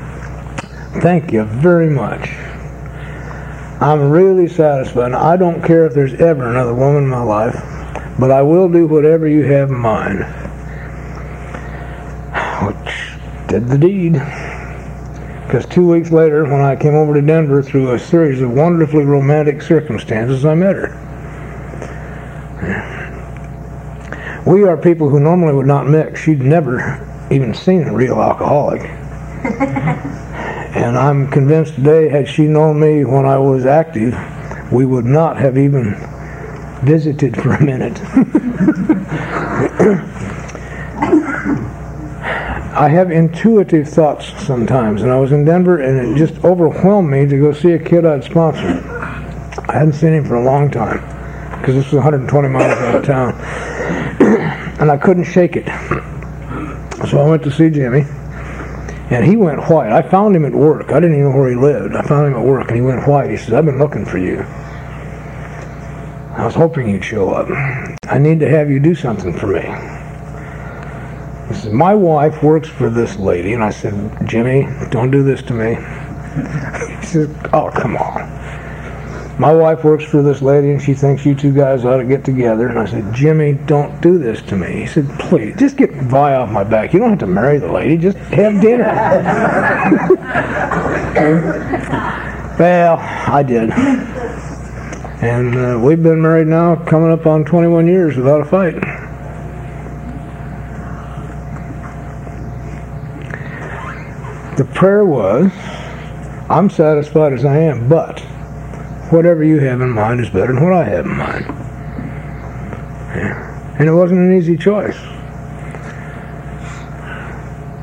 [1.02, 2.30] thank you very much.
[3.80, 5.14] I'm really satisfied.
[5.14, 7.56] I don't care if there's ever another woman in my life,
[8.20, 10.26] but I will do whatever you have in mind.
[12.66, 14.22] Which did the deed.
[15.52, 19.04] Because two weeks later, when I came over to Denver through a series of wonderfully
[19.04, 20.98] romantic circumstances, I met her.
[24.46, 26.22] We are people who normally would not mix.
[26.22, 28.84] She'd never even seen a real alcoholic.
[30.74, 34.18] and I'm convinced today, had she known me when I was active,
[34.72, 35.98] we would not have even
[36.84, 38.00] visited for a minute.
[42.74, 47.26] I have intuitive thoughts sometimes, and I was in Denver, and it just overwhelmed me
[47.26, 48.82] to go see a kid I'd sponsored.
[49.68, 51.00] I hadn't seen him for a long time
[51.60, 53.34] because this was 120 miles out of town,
[54.80, 55.66] and I couldn't shake it.
[57.10, 58.06] So I went to see Jimmy,
[59.10, 59.92] and he went white.
[59.92, 60.92] I found him at work.
[60.92, 61.94] I didn't even know where he lived.
[61.94, 63.30] I found him at work, and he went white.
[63.30, 64.46] He says, "I've been looking for you."
[66.38, 67.50] I was hoping you'd show up.
[68.08, 70.01] I need to have you do something for me.
[71.54, 73.54] Said, My wife works for this lady.
[73.54, 73.94] And I said,
[74.28, 75.76] Jimmy, don't do this to me.
[77.00, 78.42] he says, Oh, come on.
[79.40, 82.24] My wife works for this lady and she thinks you two guys ought to get
[82.24, 82.68] together.
[82.68, 84.82] And I said, Jimmy, don't do this to me.
[84.82, 86.94] He said, Please, just get Vi off my back.
[86.94, 88.84] You don't have to marry the lady, just have dinner.
[92.60, 93.72] well, I did.
[95.24, 98.76] And uh, we've been married now coming up on 21 years without a fight.
[104.58, 105.50] The prayer was,
[106.50, 108.20] I'm satisfied as I am, but
[109.10, 111.46] whatever you have in mind is better than what I have in mind.
[113.16, 113.76] Yeah.
[113.80, 114.98] And it wasn't an easy choice.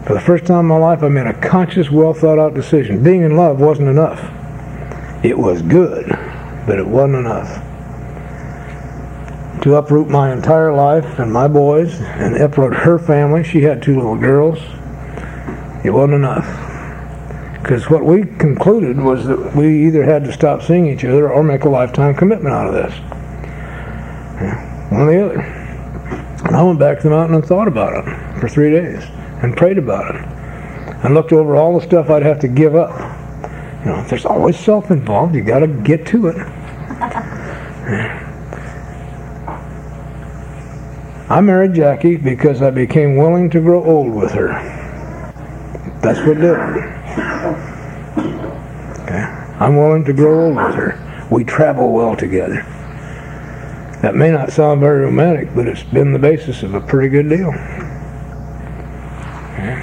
[0.06, 3.02] For the first time in my life, I made a conscious, well thought out decision.
[3.02, 4.22] Being in love wasn't enough.
[5.24, 6.06] It was good,
[6.66, 7.64] but it wasn't enough.
[9.62, 13.96] To uproot my entire life and my boys and uproot her family, she had two
[13.96, 14.58] little girls,
[15.84, 16.57] it wasn't enough.
[17.68, 21.42] Because what we concluded was that we either had to stop seeing each other or
[21.42, 22.94] make a lifetime commitment out of this.
[24.90, 25.40] One or the other.
[26.46, 29.04] And I went back to the mountain and thought about it for three days
[29.42, 30.22] and prayed about it.
[31.04, 32.98] And looked over all the stuff I'd have to give up.
[33.80, 35.34] You know, there's always self involved.
[35.34, 36.36] You got to get to it.
[41.28, 44.52] I married Jackie because I became willing to grow old with her.
[46.00, 46.97] That's what did it.
[49.02, 49.24] Okay.
[49.60, 51.26] I'm willing to grow old with her.
[51.30, 52.64] We travel well together.
[54.02, 57.28] That may not sound very romantic, but it's been the basis of a pretty good
[57.28, 57.48] deal.
[59.52, 59.82] Okay.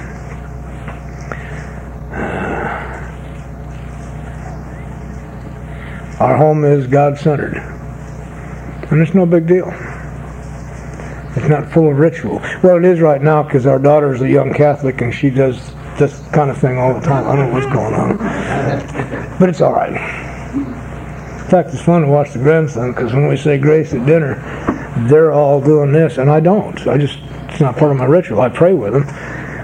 [2.12, 2.96] Uh,
[6.18, 7.56] our home is God centered.
[8.90, 9.68] And it's no big deal.
[11.36, 12.40] It's not full of ritual.
[12.62, 15.74] Well, it is right now because our daughter is a young Catholic and she does
[15.98, 17.26] this kind of thing all the time.
[17.26, 18.16] I don't know what's going on.
[19.38, 19.92] But it's all right.
[19.92, 24.34] In fact, it's fun to watch the grandson because when we say grace at dinner,
[25.08, 26.86] they're all doing this, and I don't.
[26.86, 27.18] I just,
[27.48, 28.40] it's not part of my ritual.
[28.40, 29.04] I pray with them.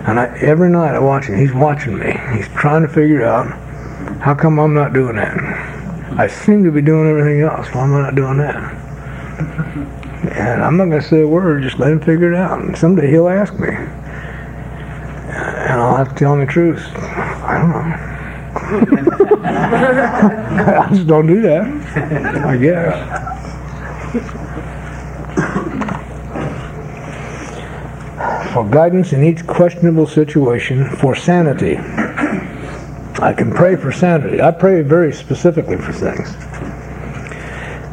[0.05, 1.39] And I, every night I watch him.
[1.39, 2.13] He's watching me.
[2.35, 3.47] He's trying to figure out
[4.21, 5.39] how come I'm not doing that.
[6.19, 7.69] I seem to be doing everything else.
[7.69, 8.57] Why am I not doing that?
[10.37, 11.63] And I'm not going to say a word.
[11.63, 12.61] Just let him figure it out.
[12.61, 13.69] And someday he'll ask me.
[15.63, 16.85] And I'll have to tell him the truth.
[16.97, 18.13] I don't know.
[19.45, 21.63] I just don't do that.
[22.45, 23.33] I guess.
[28.53, 31.79] For guidance in each questionable situation, for sanity.
[33.21, 34.43] I can pray for sanity.
[34.43, 36.35] I pray very specifically for things.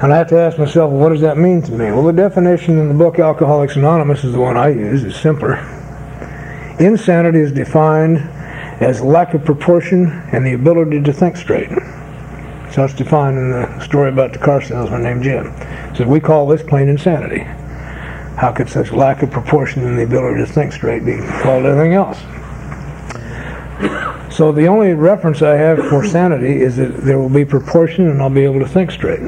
[0.01, 1.91] And I have to ask myself, well, what does that mean to me?
[1.91, 5.03] Well, the definition in the book Alcoholics Anonymous is the one I use.
[5.03, 5.78] It's simpler.
[6.79, 8.17] Insanity is defined
[8.81, 11.69] as lack of proportion and the ability to think straight.
[12.71, 15.53] So it's defined in the story about the car salesman named Jim.
[15.95, 17.41] So we call this plain insanity.
[18.37, 21.93] How could such lack of proportion and the ability to think straight be called anything
[21.93, 22.19] else?
[24.33, 28.21] So the only reference I have for sanity is that there will be proportion and
[28.21, 29.19] I'll be able to think straight.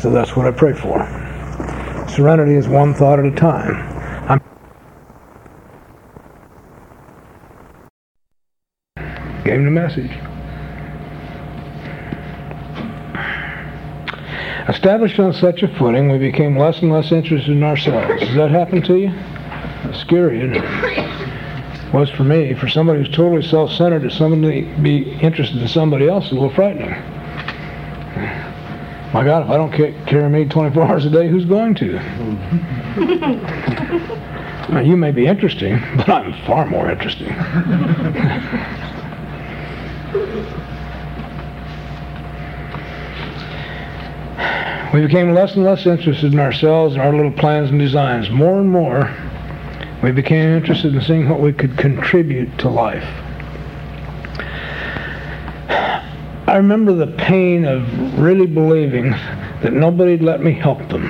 [0.00, 1.04] So that's what I pray for.
[2.08, 3.93] Serenity is one thought at a time.
[9.44, 10.10] Gave him the message.
[14.68, 18.20] Established on such a footing, we became less and less interested in ourselves.
[18.20, 19.12] Does that happen to you?
[19.84, 21.92] It's scary, isn't it?
[21.92, 22.54] Was for me.
[22.54, 26.50] For somebody who's totally self-centered, to somebody be interested in somebody else is a little
[26.50, 26.90] frightening.
[29.12, 29.72] My God, if I don't
[30.06, 32.00] carry me 24 hours a day, who's going to?
[34.70, 37.28] Now, you may be interesting, but I'm far more interesting.
[44.94, 48.30] we became less and less interested in ourselves and our little plans and designs.
[48.30, 49.12] More and more,
[50.04, 53.02] we became interested in seeing what we could contribute to life.
[56.46, 59.10] I remember the pain of really believing
[59.62, 61.08] that nobody'd let me help them,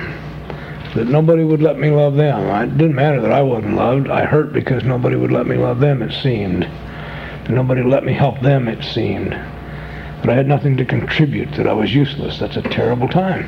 [0.95, 2.39] that nobody would let me love them.
[2.67, 4.09] It didn't matter that I wasn't loved.
[4.09, 6.63] I hurt because nobody would let me love them, it seemed.
[6.63, 9.33] That nobody let me help them, it seemed.
[9.33, 12.39] That I had nothing to contribute, that I was useless.
[12.39, 13.47] That's a terrible time.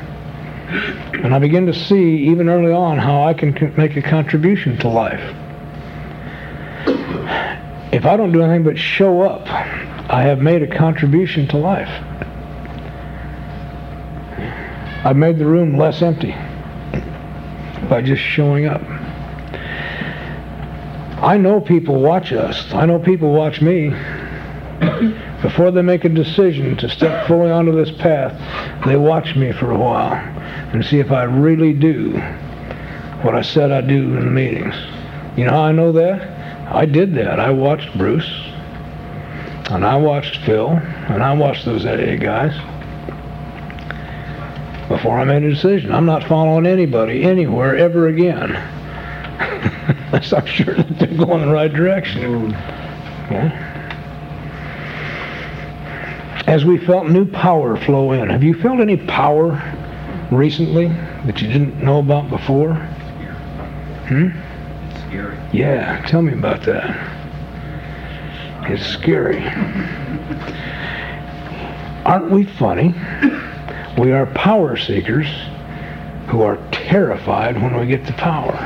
[0.68, 4.88] And I begin to see, even early on, how I can make a contribution to
[4.88, 5.34] life.
[7.90, 9.46] If I don't do anything but show up,
[10.10, 11.88] I have made a contribution to life.
[15.04, 16.34] I've made the room less empty
[17.88, 18.82] by just showing up.
[21.22, 22.72] I know people watch us.
[22.74, 23.92] I know people watch me.
[25.42, 28.34] Before they make a decision to step fully onto this path,
[28.84, 30.14] they watch me for a while
[30.72, 32.10] and see if I really do
[33.22, 34.74] what I said I'd do in the meetings.
[35.36, 36.74] You know how I know that?
[36.74, 37.38] I did that.
[37.38, 38.28] I watched Bruce,
[39.70, 42.52] and I watched Phil, and I watched those AA guys
[44.88, 45.92] before I made a decision.
[45.92, 48.56] I'm not following anybody anywhere ever again.
[50.06, 52.54] Unless I'm sure that they're going the right direction.
[53.26, 53.67] Okay?
[56.48, 58.30] As we felt new power flow in.
[58.30, 59.52] Have you felt any power
[60.32, 60.88] recently
[61.26, 62.72] that you didn't know about before?
[64.08, 64.30] Hmm?
[64.88, 65.38] It's scary.
[65.52, 66.88] Yeah, tell me about that.
[68.70, 69.44] It's scary.
[72.06, 72.94] Aren't we funny?
[73.98, 75.26] We are power seekers
[76.28, 78.56] who are terrified when we get the power.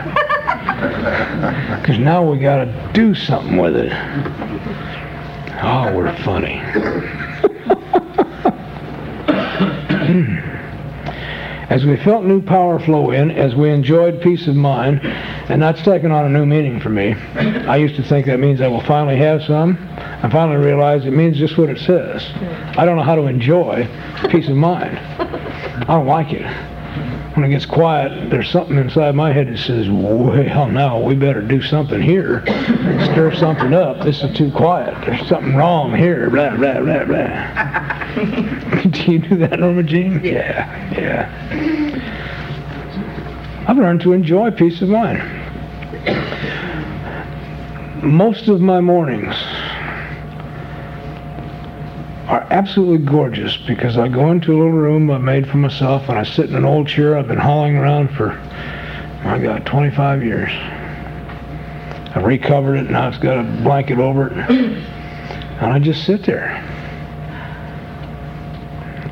[1.80, 3.92] Because now we got to do something with it.
[5.64, 6.62] Oh, we're funny.
[11.72, 15.82] As we felt new power flow in, as we enjoyed peace of mind, and that's
[15.82, 17.14] taken on a new meaning for me.
[17.14, 19.78] I used to think that means I will finally have some.
[19.96, 22.24] I finally realized it means just what it says.
[22.76, 23.88] I don't know how to enjoy
[24.28, 24.98] peace of mind.
[24.98, 26.71] I don't like it.
[27.34, 31.40] When it gets quiet, there's something inside my head that says, well, now we better
[31.40, 32.42] do something here.
[32.46, 34.04] Stir something up.
[34.04, 34.94] This is too quiet.
[35.06, 36.28] There's something wrong here.
[36.28, 38.82] Blah, blah, blah, blah.
[38.90, 40.22] do you do that, Norma Jean?
[40.22, 41.30] Yeah, yeah.
[43.66, 45.22] I've learned to enjoy peace of mind.
[48.02, 49.34] Most of my mornings
[52.32, 56.18] are absolutely gorgeous because I go into a little room I've made for myself and
[56.18, 58.28] I sit in an old chair I've been hauling around for,
[59.22, 60.50] my God, 25 years.
[62.14, 64.32] I've recovered it, now it's got a blanket over it.
[64.32, 66.48] And I just sit there.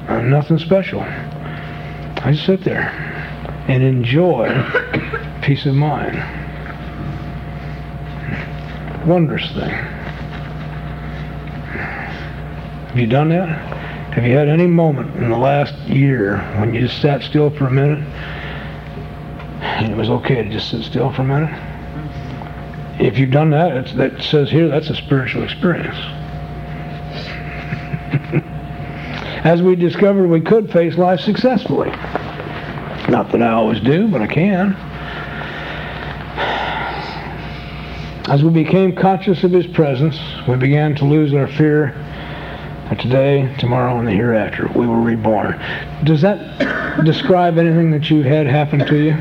[0.08, 1.02] I'm nothing special.
[1.02, 2.88] I just sit there
[3.68, 4.48] and enjoy
[5.42, 6.16] peace of mind.
[9.06, 9.99] Wondrous thing.
[12.90, 13.46] Have you done that?
[14.14, 17.68] Have you had any moment in the last year when you just sat still for
[17.68, 18.00] a minute
[19.62, 21.54] and it was okay to just sit still for a minute?
[23.00, 25.94] If you've done that, it's, that says here that's a spiritual experience.
[29.44, 31.90] As we discovered, we could face life successfully.
[33.08, 34.74] Not that I always do, but I can.
[38.28, 40.18] As we became conscious of His presence,
[40.48, 41.94] we began to lose our fear
[42.98, 44.68] today, tomorrow, and the hereafter.
[44.74, 45.60] We were reborn.
[46.04, 49.16] Does that describe anything that you had happen to you?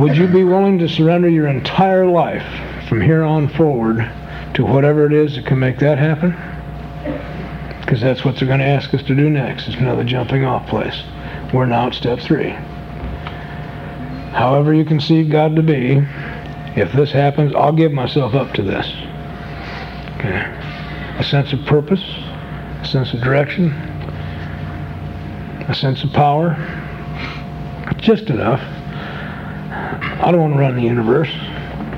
[0.00, 2.44] Would you be willing to surrender your entire life
[2.88, 4.10] from here on forward
[4.54, 6.32] to whatever it is that can make that happen?
[7.80, 9.68] Because that's what they're going to ask us to do next.
[9.68, 11.02] It's another jumping off place.
[11.52, 12.50] We're now at step three.
[14.32, 16.02] However you conceive God to be,
[16.74, 18.86] if this happens, I'll give myself up to this.
[20.16, 20.63] Okay.
[21.18, 22.02] A sense of purpose,
[22.82, 23.72] a sense of direction,
[25.68, 26.56] a sense of power.
[27.98, 28.60] Just enough.
[28.60, 31.30] I don't want to run the universe.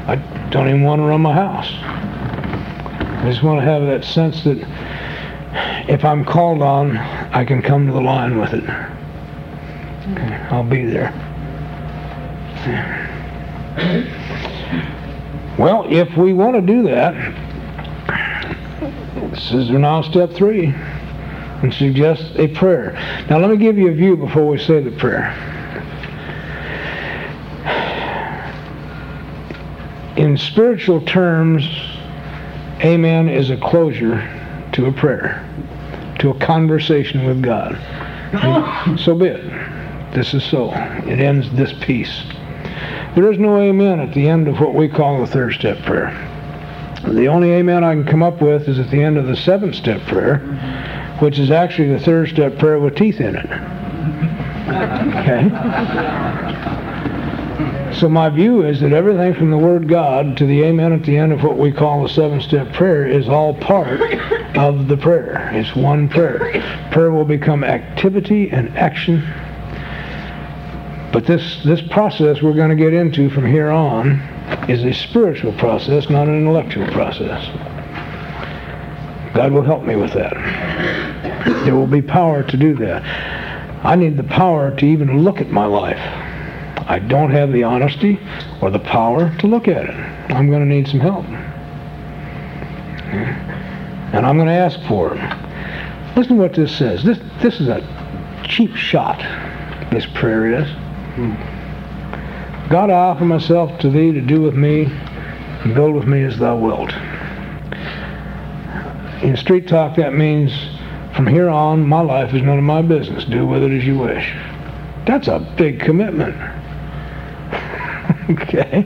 [0.06, 0.16] I
[0.50, 1.68] don't even want to run my house.
[1.72, 4.58] I just want to have that sense that
[5.88, 8.64] if I'm called on, I can come to the line with it.
[10.12, 11.12] Okay, I'll be there.
[15.58, 17.14] Well, if we want to do that,
[19.36, 20.74] this is now step three,
[21.62, 22.92] and suggest a prayer.
[23.28, 25.34] Now, let me give you a view before we say the prayer.
[30.16, 31.68] in spiritual terms,
[32.80, 34.18] amen is a closure
[34.72, 35.46] to a prayer,
[36.18, 37.74] to a conversation with God.
[38.32, 40.14] And so be it.
[40.14, 40.70] This is so.
[41.06, 42.24] It ends this piece.
[43.14, 46.35] There is no amen at the end of what we call the third step prayer.
[47.08, 49.76] The only amen I can come up with is at the end of the seventh
[49.76, 50.38] step prayer,
[51.20, 53.46] which is actually the third step prayer with teeth in it.
[55.14, 55.48] Okay?
[57.94, 61.16] So my view is that everything from the Word God to the Amen at the
[61.16, 64.00] end of what we call the seven-step prayer is all part
[64.56, 65.50] of the prayer.
[65.54, 66.60] It's one prayer.
[66.90, 69.20] Prayer will become activity and action.
[71.12, 74.35] But this, this process we're going to get into from here on
[74.68, 77.46] is a spiritual process, not an intellectual process.
[79.34, 80.32] God will help me with that.
[81.64, 83.02] There will be power to do that.
[83.84, 86.00] I need the power to even look at my life.
[86.88, 88.18] I don't have the honesty
[88.62, 89.94] or the power to look at it.
[90.32, 91.24] I'm going to need some help.
[94.14, 96.16] And I'm going to ask for it.
[96.16, 97.04] Listen to what this says.
[97.04, 97.82] This, this is a
[98.44, 99.18] cheap shot,
[99.90, 100.68] this prayer is.
[101.16, 101.55] Hmm.
[102.68, 106.36] God, I offer myself to thee to do with me and build with me as
[106.38, 106.92] thou wilt.
[109.22, 110.52] In street talk, that means
[111.14, 113.24] from here on, my life is none of my business.
[113.24, 114.34] Do with it as you wish.
[115.06, 116.34] That's a big commitment.
[118.30, 118.84] okay?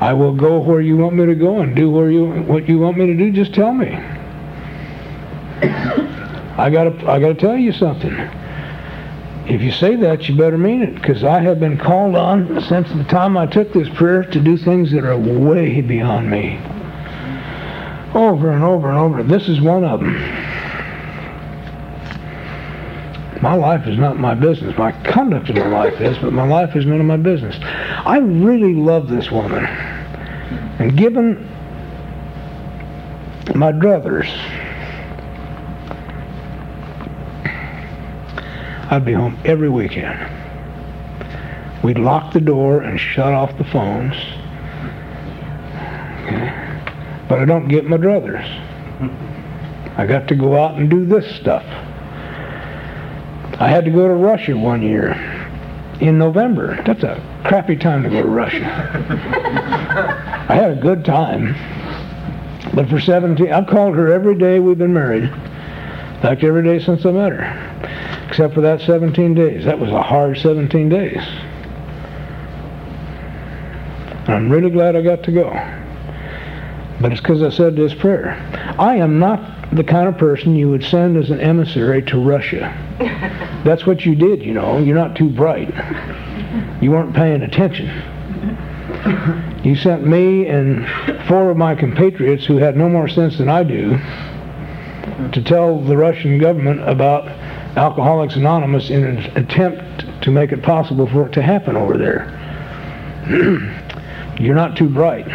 [0.00, 2.78] I will go where you want me to go and do where you what you
[2.78, 3.32] want me to do.
[3.32, 3.88] Just tell me.
[6.58, 8.12] I gotta I gotta tell you something.
[9.48, 12.88] If you say that, you better mean it, because I have been called on since
[12.88, 16.58] the time I took this prayer to do things that are way beyond me.
[18.12, 19.22] Over and over and over.
[19.22, 20.14] This is one of them.
[23.40, 24.76] My life is not my business.
[24.76, 27.56] My conduct in my life is, but my life is none of my business.
[27.62, 29.64] I really love this woman.
[29.64, 31.46] And given
[33.54, 34.26] my druthers,
[38.88, 40.18] I'd be home every weekend.
[41.82, 44.14] We'd lock the door and shut off the phones.
[46.22, 47.24] Okay.
[47.28, 48.44] But I don't get my druthers.
[49.96, 51.64] I got to go out and do this stuff.
[53.58, 55.12] I had to go to Russia one year
[56.00, 56.80] in November.
[56.84, 58.64] That's a crappy time to go to Russia.
[60.48, 61.54] I had a good time.
[62.74, 65.24] But for 17, I've called her every day we've been married.
[65.24, 67.75] In fact, every day since I met her.
[68.28, 69.64] Except for that 17 days.
[69.64, 71.22] That was a hard 17 days.
[74.28, 75.50] I'm really glad I got to go.
[77.00, 78.32] But it's because I said this prayer.
[78.78, 82.72] I am not the kind of person you would send as an emissary to Russia.
[83.64, 84.78] That's what you did, you know.
[84.78, 85.68] You're not too bright.
[86.82, 87.88] You weren't paying attention.
[89.64, 90.86] You sent me and
[91.26, 93.98] four of my compatriots who had no more sense than I do
[95.32, 97.26] to tell the Russian government about
[97.76, 102.32] Alcoholics Anonymous in an attempt to make it possible for it to happen over there.
[104.40, 105.26] You're not too bright.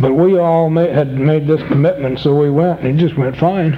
[0.00, 3.72] But we all had made this commitment, so we went, and it just went fine.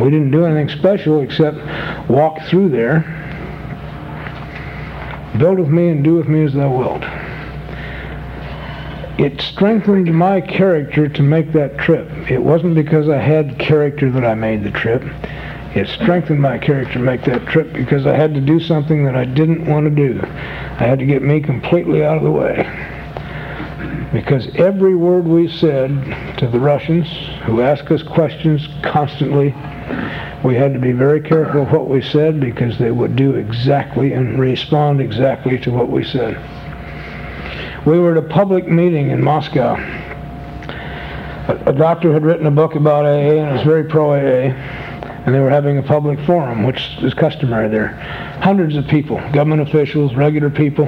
[0.00, 1.58] We didn't do anything special except
[2.08, 3.00] walk through there.
[5.38, 7.04] Build with me and do with me as thou wilt.
[9.18, 12.08] It strengthened my character to make that trip.
[12.30, 15.02] It wasn't because I had character that I made the trip.
[15.74, 19.16] It strengthened my character to make that trip because I had to do something that
[19.16, 20.20] I didn't want to do.
[20.22, 22.64] I had to get me completely out of the way
[24.12, 25.88] because every word we said
[26.38, 27.08] to the Russians,
[27.44, 29.54] who ask us questions constantly,
[30.44, 34.12] we had to be very careful of what we said because they would do exactly
[34.12, 36.36] and respond exactly to what we said.
[37.88, 39.74] We were at a public meeting in Moscow.
[41.48, 44.52] A, a doctor had written a book about AA and it was very pro-AA,
[45.24, 47.94] and they were having a public forum, which is customary there.
[48.42, 50.84] Hundreds of people, government officials, regular people,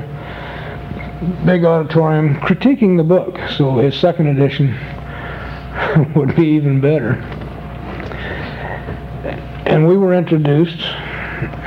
[1.46, 4.78] big auditorium critiquing the book, so his second edition
[6.14, 7.12] would be even better.
[9.64, 10.82] And we were introduced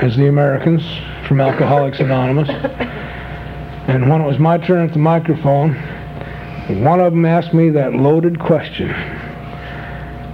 [0.00, 0.84] as the Americans
[1.26, 2.48] from Alcoholics Anonymous.
[3.94, 5.72] And when it was my turn at the microphone,
[6.82, 8.88] one of them asked me that loaded question.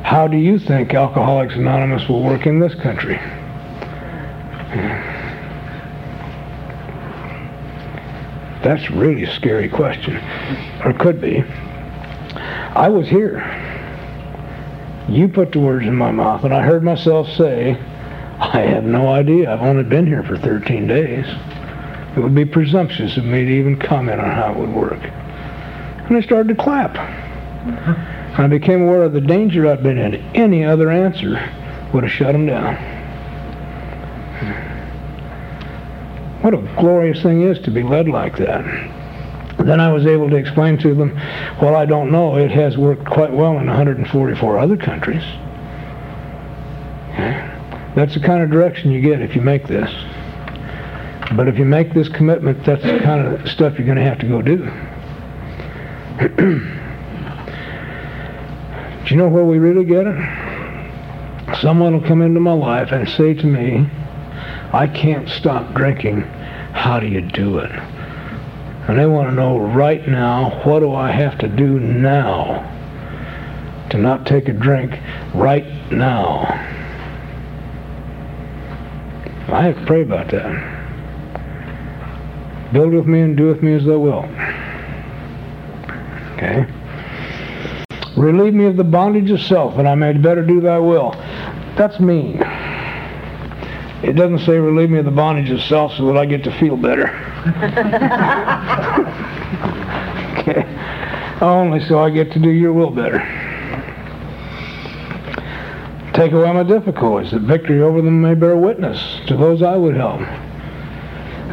[0.02, 3.16] How do you think Alcoholics Anonymous will work in this country?
[8.64, 10.16] That's really scary question,
[10.82, 11.42] or could be.
[11.42, 13.40] I was here.
[15.06, 17.72] You put the words in my mouth, and I heard myself say,
[18.38, 19.52] I have no idea.
[19.52, 21.26] I've only been here for 13 days.
[22.20, 25.02] It would be presumptuous of me to even comment on how it would work.
[25.02, 26.94] And I started to clap.
[28.38, 30.16] I became aware of the danger I'd been in.
[30.34, 31.40] Any other answer
[31.94, 32.74] would have shut him down.
[36.42, 38.66] What a glorious thing is to be led like that.
[39.56, 41.18] Then I was able to explain to them,
[41.62, 42.36] well, I don't know.
[42.36, 45.24] It has worked quite well in 144 other countries.
[47.96, 49.90] That's the kind of direction you get if you make this.
[51.36, 54.18] But if you make this commitment, that's the kind of stuff you're going to have
[54.18, 54.56] to go do.
[59.06, 61.56] do you know where we really get it?
[61.60, 63.88] Someone will come into my life and say to me,
[64.72, 66.22] I can't stop drinking.
[66.72, 67.70] How do you do it?
[67.70, 72.66] And they want to know right now, what do I have to do now
[73.90, 74.98] to not take a drink
[75.32, 76.40] right now?
[79.52, 80.79] I have to pray about that.
[82.72, 84.26] Build with me and do with me as thou wilt.
[86.34, 86.66] Okay?
[88.16, 91.12] Relieve me of the bondage of self, and I may better do thy will.
[91.76, 92.40] That's mean.
[94.02, 96.58] It doesn't say relieve me of the bondage of self so that I get to
[96.58, 97.08] feel better.
[100.38, 100.64] okay.
[101.40, 103.18] Only so I get to do your will better.
[106.14, 109.96] Take away my difficulties, that victory over them may bear witness to those I would
[109.96, 110.20] help.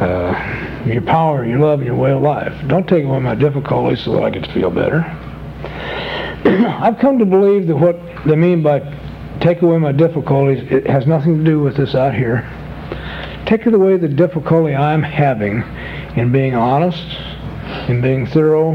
[0.00, 2.52] Uh, your power, your love, your way of life.
[2.68, 5.00] Don't take away my difficulties so that I to feel better.
[6.44, 8.80] I've come to believe that what they mean by
[9.40, 12.48] take away my difficulties, it has nothing to do with this out here.
[13.46, 15.62] Take away the difficulty I'm having
[16.16, 17.02] in being honest,
[17.88, 18.74] in being thorough,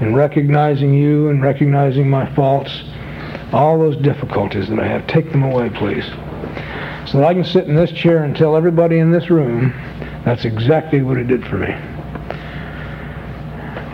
[0.00, 2.82] in recognizing you and recognizing my faults,
[3.52, 5.06] all those difficulties that I have.
[5.06, 6.04] Take them away, please.
[7.06, 9.72] So that I can sit in this chair and tell everybody in this room
[10.28, 11.70] that's exactly what it did for me.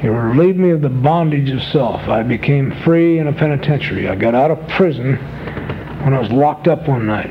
[0.02, 2.08] It relieved me of the bondage of self.
[2.08, 4.08] I became free in a penitentiary.
[4.08, 5.14] I got out of prison
[6.02, 7.30] when I was locked up one night.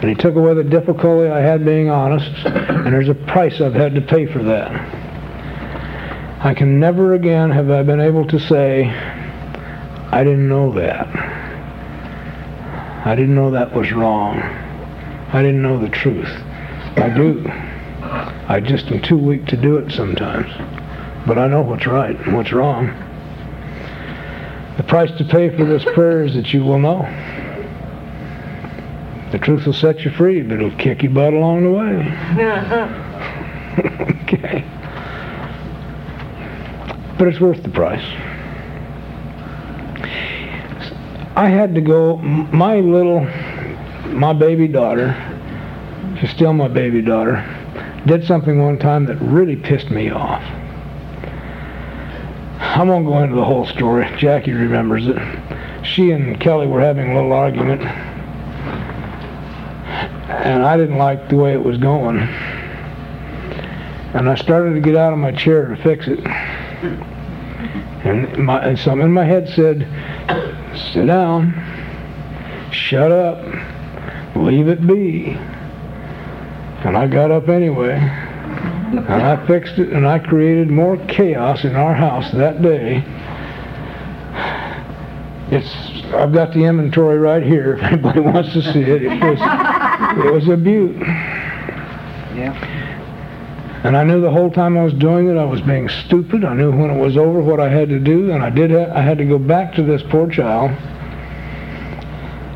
[0.00, 3.74] And he took away the difficulty I had being honest, and there's a price I've
[3.74, 4.70] had to pay for that.
[6.42, 11.06] I can never again have I been able to say, I didn't know that.
[13.04, 14.38] I didn't know that was wrong.
[14.38, 16.42] I didn't know the truth.
[16.96, 17.44] I do.
[18.48, 20.50] I just am too weak to do it sometimes.
[21.26, 22.86] But I know what's right and what's wrong.
[24.76, 27.02] The price to pay for this prayer is that you will know.
[29.30, 32.08] The truth will set you free, but it'll kick your butt along the way.
[32.44, 32.88] Uh-huh.
[34.24, 34.64] okay.
[37.18, 38.04] But it's worth the price.
[41.34, 43.20] I had to go, my little,
[44.12, 45.31] my baby daughter,
[46.22, 47.44] she's still my baby daughter,
[48.06, 50.42] did something one time that really pissed me off.
[52.60, 54.08] I won't go into the whole story.
[54.18, 55.18] Jackie remembers it.
[55.84, 57.82] She and Kelly were having a little argument,
[60.30, 62.20] and I didn't like the way it was going.
[64.14, 66.24] And I started to get out of my chair to fix it.
[68.04, 69.88] And, my, and something in my head said,
[70.92, 71.52] sit down,
[72.70, 73.44] shut up,
[74.36, 75.36] leave it be.
[76.84, 77.92] And I got up anyway.
[77.94, 83.02] And I fixed it and I created more chaos in our house that day.
[85.50, 85.74] It's
[86.14, 89.02] I've got the inventory right here if anybody wants to see it.
[89.02, 89.38] It was
[90.26, 90.96] it was a beaut.
[92.36, 92.52] Yeah.
[93.84, 96.44] And I knew the whole time I was doing it I was being stupid.
[96.44, 98.92] I knew when it was over what I had to do and I did ha-
[98.94, 100.70] I had to go back to this poor child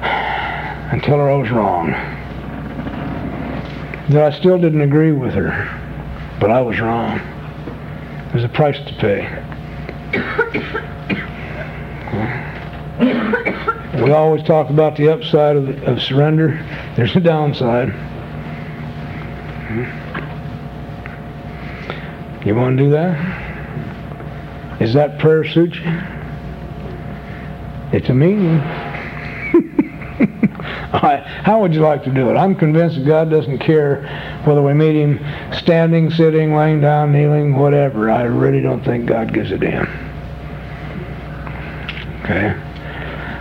[0.03, 2.16] and tell her I was wrong.
[4.11, 5.83] That I still didn't agree with her.
[6.41, 7.19] But I was wrong.
[8.33, 9.27] There's a price to pay.
[14.03, 16.65] We always talk about the upside of, of surrender.
[16.97, 17.89] There's a downside.
[22.47, 24.81] You want to do that?
[24.81, 26.01] Is that prayer suit you?
[27.93, 28.61] It's a meaning.
[30.93, 32.35] How would you like to do it?
[32.35, 34.03] I'm convinced that God doesn't care
[34.45, 35.19] whether we meet Him
[35.53, 38.09] standing, sitting, laying down, kneeling, whatever.
[38.11, 39.87] I really don't think God gives a damn.
[42.23, 42.55] Okay?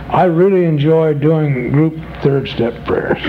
[0.08, 3.22] I really enjoy doing group third step prayers.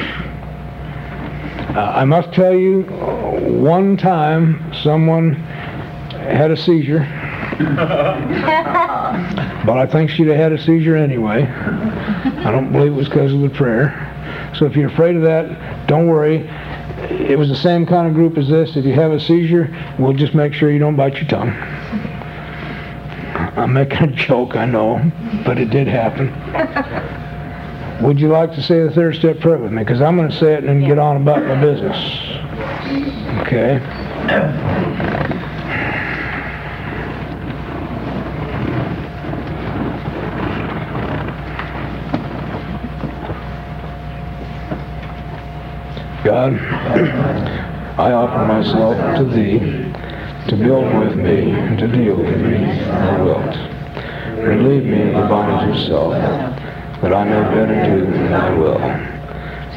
[1.75, 6.99] Uh, I must tell you, one time someone had a seizure.
[9.65, 11.43] but I think she'd have had a seizure anyway.
[11.43, 14.06] I don't believe it was because of the prayer.
[14.57, 16.47] So if you're afraid of that, don't worry.
[17.09, 18.75] it was the same kind of group as this.
[18.75, 21.51] If you have a seizure, we'll just make sure you don't bite your tongue.
[23.55, 25.11] I'm making a joke, I know,
[25.45, 26.33] but it did happen.
[28.03, 29.83] Would you like to say the third step prayer with me?
[29.83, 31.97] Because I'm going to say it and then get on about my business.
[33.41, 35.13] Okay?
[46.27, 46.59] God,
[47.97, 49.59] I offer myself to Thee
[50.49, 53.55] to build with me and to deal with me thou wilt.
[54.45, 58.77] Relieve me of the bondage of self, that I may better do thy will.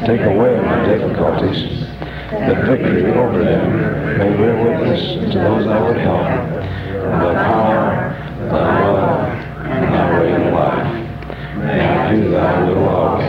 [0.05, 1.87] Take away my difficulties,
[2.31, 7.87] that victory over them may bear witness to those I would help, and thy power,
[8.51, 9.21] thy love,
[9.71, 10.91] and thy way of life.
[11.59, 13.20] May I do thy will always.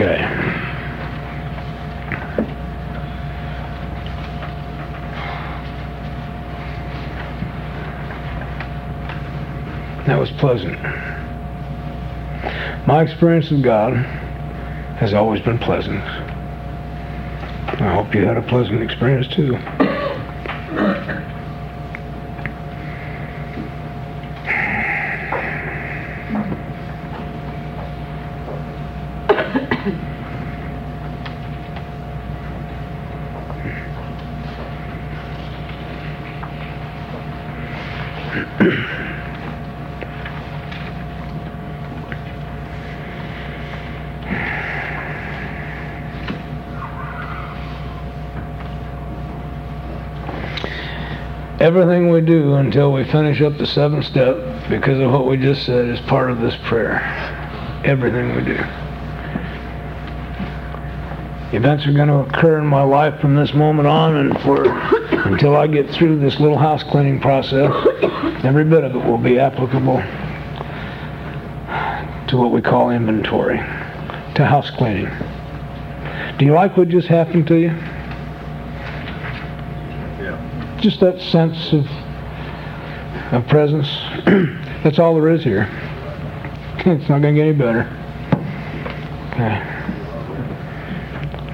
[0.00, 0.16] Okay.
[10.06, 10.72] That was pleasant.
[12.86, 13.92] My experience of God
[14.96, 16.00] has always been pleasant.
[16.00, 19.58] I hope you had a pleasant experience too.
[51.70, 54.36] Everything we do until we finish up the seventh step,
[54.68, 57.00] because of what we just said, is part of this prayer.
[57.84, 58.58] Everything we do.
[61.56, 64.64] Events are going to occur in my life from this moment on and for
[65.28, 67.70] until I get through this little house cleaning process.
[68.42, 69.98] Every bit of it will be applicable
[72.30, 75.08] to what we call inventory, to house cleaning.
[76.36, 77.70] Do you like what just happened to you?
[80.80, 81.86] Just that sense of,
[83.32, 83.88] of presence.
[84.82, 85.64] That's all there is here.
[86.86, 87.82] it's not going to get any better.
[89.32, 89.80] Okay.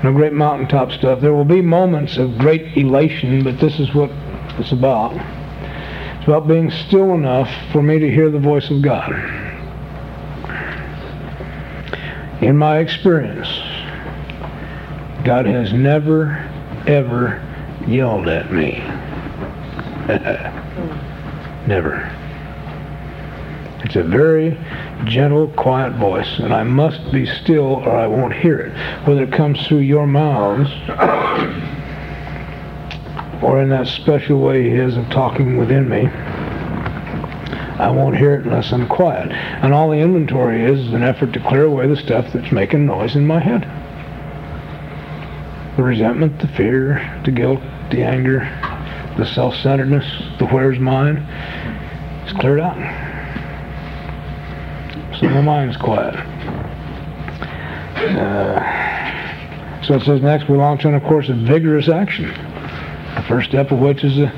[0.05, 1.21] No great mountaintop stuff.
[1.21, 4.11] There will be moments of great elation, but this is what
[4.59, 5.13] it's about.
[6.17, 9.13] It's about being still enough for me to hear the voice of God.
[12.43, 13.49] In my experience,
[15.25, 16.37] God has never,
[16.87, 17.43] ever
[17.89, 18.83] yelled at me.
[21.67, 22.13] Never.
[23.85, 24.57] It's a very
[25.05, 28.73] gentle, quiet voice, and I must be still or I won't hear it.
[29.07, 30.71] Whether it comes through your mouths
[33.43, 36.07] or in that special way he has of talking within me,
[37.79, 39.33] I won't hear it unless I'm quiet.
[39.33, 42.87] And all the inventory is, is an effort to clear away the stuff that's making
[42.87, 43.63] noise in my head.
[45.77, 48.49] The resentment, the fear, the guilt, the anger,
[49.17, 51.17] the self-centeredness, the where's mine,
[52.27, 52.77] is cleared out.
[55.19, 56.15] So my mind's quiet.
[57.97, 62.29] Uh, so it says next we launch on a course of vigorous action.
[62.29, 64.31] The first step of which is a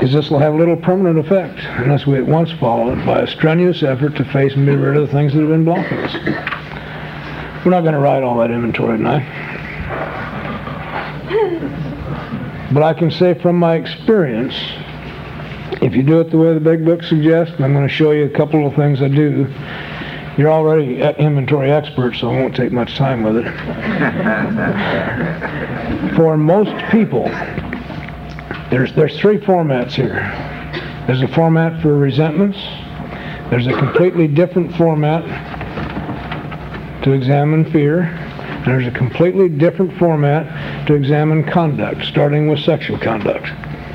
[0.00, 3.20] because uh, this will have little permanent effect unless we at once follow it by
[3.20, 5.98] a strenuous effort to face and be rid of the things that have been blocking
[5.98, 6.14] us.
[7.64, 9.59] We're not going to write all that inventory tonight.
[12.72, 14.54] But I can say from my experience,
[15.82, 18.12] if you do it the way the big book suggests, and I'm going to show
[18.12, 19.46] you a couple of things I do,
[20.38, 23.44] you're already inventory expert, so I won't take much time with it.
[26.16, 27.24] For most people,
[28.70, 30.20] there's, there's three formats here.
[31.06, 32.58] There's a format for resentments.
[33.50, 35.24] There's a completely different format
[37.02, 38.16] to examine fear.
[38.64, 43.46] There's a completely different format to examine conduct, starting with sexual conduct.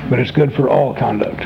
[0.08, 1.40] But it's good for all conduct.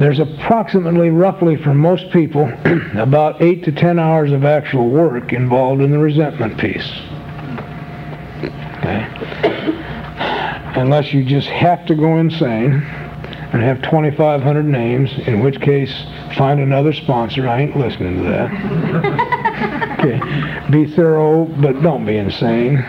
[0.00, 2.50] There's approximately, roughly for most people,
[2.96, 6.90] about 8 to 10 hours of actual work involved in the resentment piece.
[8.78, 9.06] Okay?
[10.74, 15.92] Unless you just have to go insane and have 2,500 names, in which case,
[16.36, 17.48] find another sponsor.
[17.48, 19.98] I ain't listening to that.
[20.00, 20.70] okay.
[20.70, 22.84] Be thorough, but don't be insane.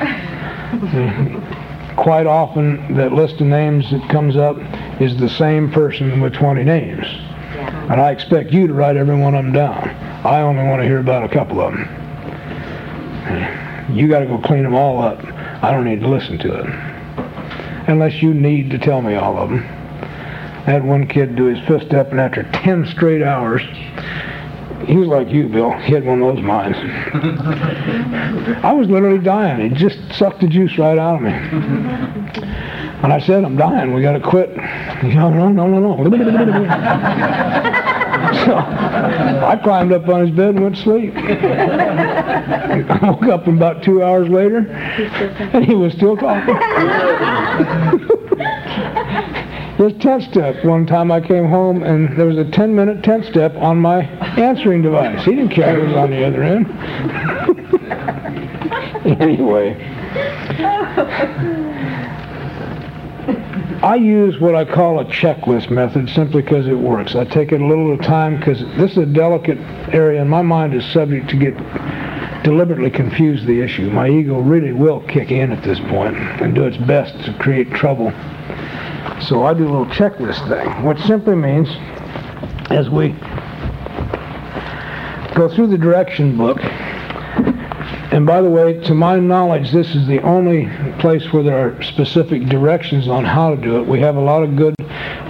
[1.97, 4.55] Quite often, that list of names that comes up
[5.01, 7.05] is the same person with 20 names.
[7.91, 9.89] And I expect you to write every one of them down.
[10.25, 11.83] I only want to hear about a couple of them.
[13.93, 15.19] You got to go clean them all up.
[15.61, 16.65] I don't need to listen to it.
[17.89, 19.59] Unless you need to tell me all of them.
[19.59, 23.61] I had one kid do his fifth step, and after 10 straight hours,
[24.85, 25.71] he was like you, Bill.
[25.79, 26.77] He had one of those minds.
[28.63, 29.69] I was literally dying.
[29.69, 31.31] He just sucked the juice right out of me.
[33.03, 33.93] And I said, I'm dying.
[33.93, 34.51] We got to quit.
[34.51, 35.97] He said, no, no, no, no.
[38.45, 41.13] so I climbed up on his bed and went to sleep.
[41.15, 46.55] I woke up about two hours later, and he was still talking.
[49.81, 50.63] His 10 step.
[50.63, 54.03] One time I came home and there was a 10 minute 10 step on my
[54.37, 55.25] answering device.
[55.25, 56.67] He didn't care who was on the other end.
[59.21, 59.73] anyway.
[63.81, 67.15] I use what I call a checklist method simply because it works.
[67.15, 69.57] I take it a little at a time because this is a delicate
[69.91, 71.57] area and my mind is subject to get
[72.43, 73.89] deliberately confuse the issue.
[73.89, 77.71] My ego really will kick in at this point and do its best to create
[77.71, 78.13] trouble.
[79.27, 81.69] So I do a little checklist thing, which simply means
[82.71, 83.09] as we
[85.35, 86.59] go through the direction book,
[88.11, 90.69] and by the way, to my knowledge, this is the only
[90.99, 93.87] place where there are specific directions on how to do it.
[93.87, 94.75] We have a lot of good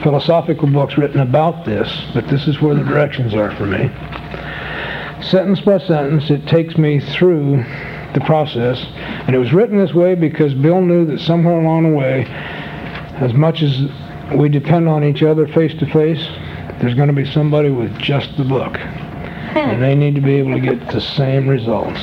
[0.02, 3.92] philosophical books written about this, but this is where the directions are for me.
[5.22, 7.64] Sentence by sentence, it takes me through
[8.14, 8.84] the process.
[9.28, 12.26] And it was written this way because Bill knew that somewhere along the way,
[13.22, 13.80] as much as
[14.36, 16.26] we depend on each other face to face,
[16.80, 18.78] there's going to be somebody with just the book.
[18.80, 22.00] And they need to be able to get the same results.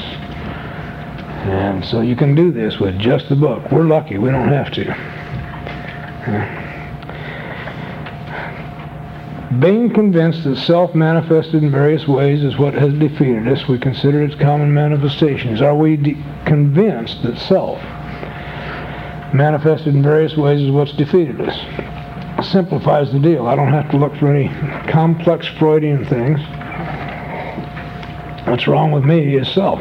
[1.48, 3.70] And so you can do this with just the book.
[3.72, 4.18] We're lucky.
[4.18, 4.84] We don't have to.
[9.58, 14.22] Being convinced that self manifested in various ways is what has defeated us, we consider
[14.22, 15.62] its common manifestations.
[15.62, 17.80] Are we de- convinced that self
[19.34, 22.48] manifested in various ways is what's defeated us?
[22.50, 23.46] Simplifies the deal.
[23.46, 24.48] I don't have to look for any
[24.90, 26.40] complex Freudian things.
[28.46, 29.80] What's wrong with me is self.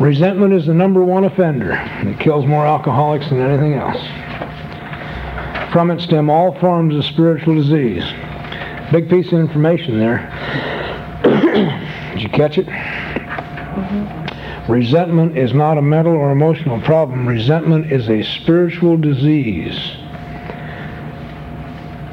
[0.00, 1.72] Resentment is the number one offender.
[2.02, 4.02] It kills more alcoholics than anything else.
[5.72, 8.04] From it stem all forms of spiritual disease.
[8.90, 10.28] Big piece of information there.
[12.12, 12.66] Did you catch it?
[12.66, 14.21] Mm-hmm.
[14.68, 17.26] Resentment is not a mental or emotional problem.
[17.26, 19.76] Resentment is a spiritual disease.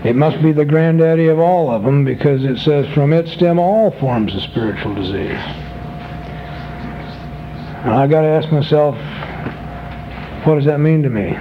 [0.03, 3.59] It must be the granddaddy of all of them because it says from it stem
[3.59, 5.39] all forms of spiritual disease.
[7.83, 8.95] And I got to ask myself,
[10.45, 11.37] what does that mean to me?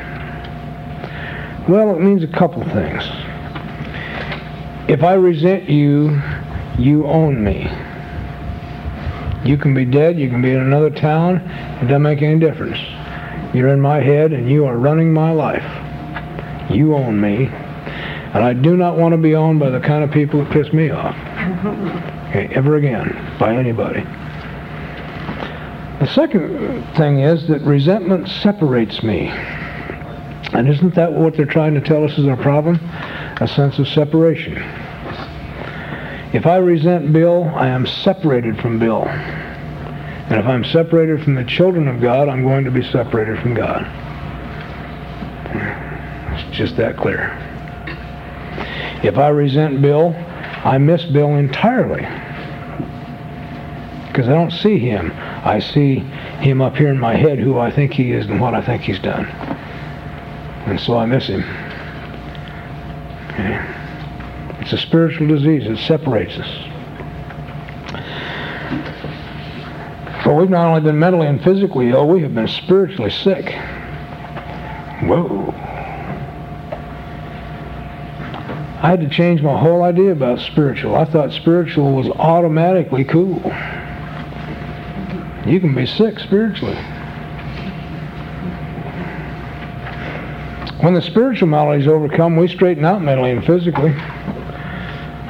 [1.69, 3.03] Well, it means a couple things.
[4.89, 6.21] If I resent you,
[6.79, 7.71] you own me.
[9.45, 12.79] You can be dead, you can be in another town, it doesn't make any difference.
[13.55, 15.65] You're in my head and you are running my life.
[16.71, 17.47] You own me.
[17.47, 20.73] And I do not want to be owned by the kind of people that piss
[20.73, 21.15] me off.
[22.29, 23.09] Okay, ever again,
[23.41, 24.03] by anybody.
[25.99, 29.29] The second thing is that resentment separates me.
[30.53, 32.77] And isn't that what they're trying to tell us is our problem?
[33.41, 34.63] A sense of separation.
[36.39, 39.03] If I resent Bill, I am separated from Bill.
[39.09, 43.55] And if I'm separated from the children of God, I'm going to be separated from
[43.55, 43.83] God.
[46.33, 47.37] It's just that clear.
[49.03, 50.15] If I resent Bill,
[50.65, 52.03] I miss Bill entirely.
[54.07, 55.11] Because I don't see him.
[55.43, 58.55] I see him up here in my head, who I think he is and what
[58.55, 59.27] I think he's done.
[60.67, 61.43] And so I miss him.
[63.33, 63.78] Okay.
[64.71, 65.67] It's a spiritual disease.
[65.67, 66.47] It separates us.
[70.23, 73.47] For we've not only been mentally and physically ill, we have been spiritually sick.
[75.05, 75.55] Whoa.
[78.83, 80.97] I had to change my whole idea about spiritual.
[80.97, 83.39] I thought spiritual was automatically cool.
[85.47, 86.77] You can be sick spiritually.
[90.83, 93.95] When the spiritual malady is overcome, we straighten out mentally and physically.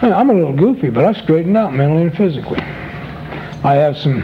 [0.02, 2.60] I'm a little goofy, but I straighten out mentally and physically.
[3.64, 4.22] I have some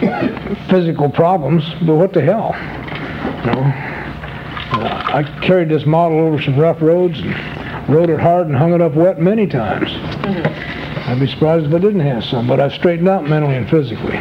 [0.70, 2.54] physical problems, but what the hell?
[3.44, 3.60] You know,
[4.72, 8.72] uh, I carried this model over some rough roads and rode it hard and hung
[8.72, 9.88] it up wet many times.
[9.90, 11.10] Mm-hmm.
[11.10, 14.18] I'd be surprised if I didn't have some, but I've straightened out mentally and physically.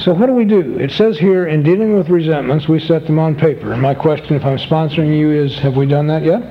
[0.00, 0.78] So what do we do?
[0.78, 3.72] It says here, in dealing with resentments, we set them on paper.
[3.72, 6.42] And my question, if I'm sponsoring you, is have we done that yet?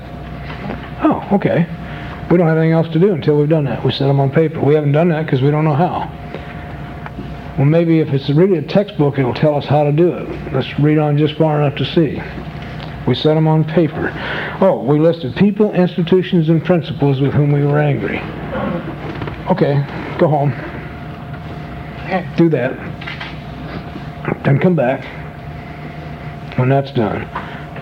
[1.01, 1.65] Oh, okay.
[2.29, 3.85] We don't have anything else to do until we've done that.
[3.85, 4.59] We set them on paper.
[4.59, 6.11] We haven't done that because we don't know how.
[7.57, 10.53] Well, maybe if it's really a textbook, it'll tell us how to do it.
[10.53, 12.21] Let's read on just far enough to see.
[13.07, 14.11] We set them on paper.
[14.59, 18.19] Oh, we listed people, institutions, and principles with whom we were angry.
[19.49, 19.85] Okay,
[20.19, 20.51] go home.
[22.35, 22.96] Do that.
[24.43, 25.03] Then come back
[26.57, 27.23] when that's done.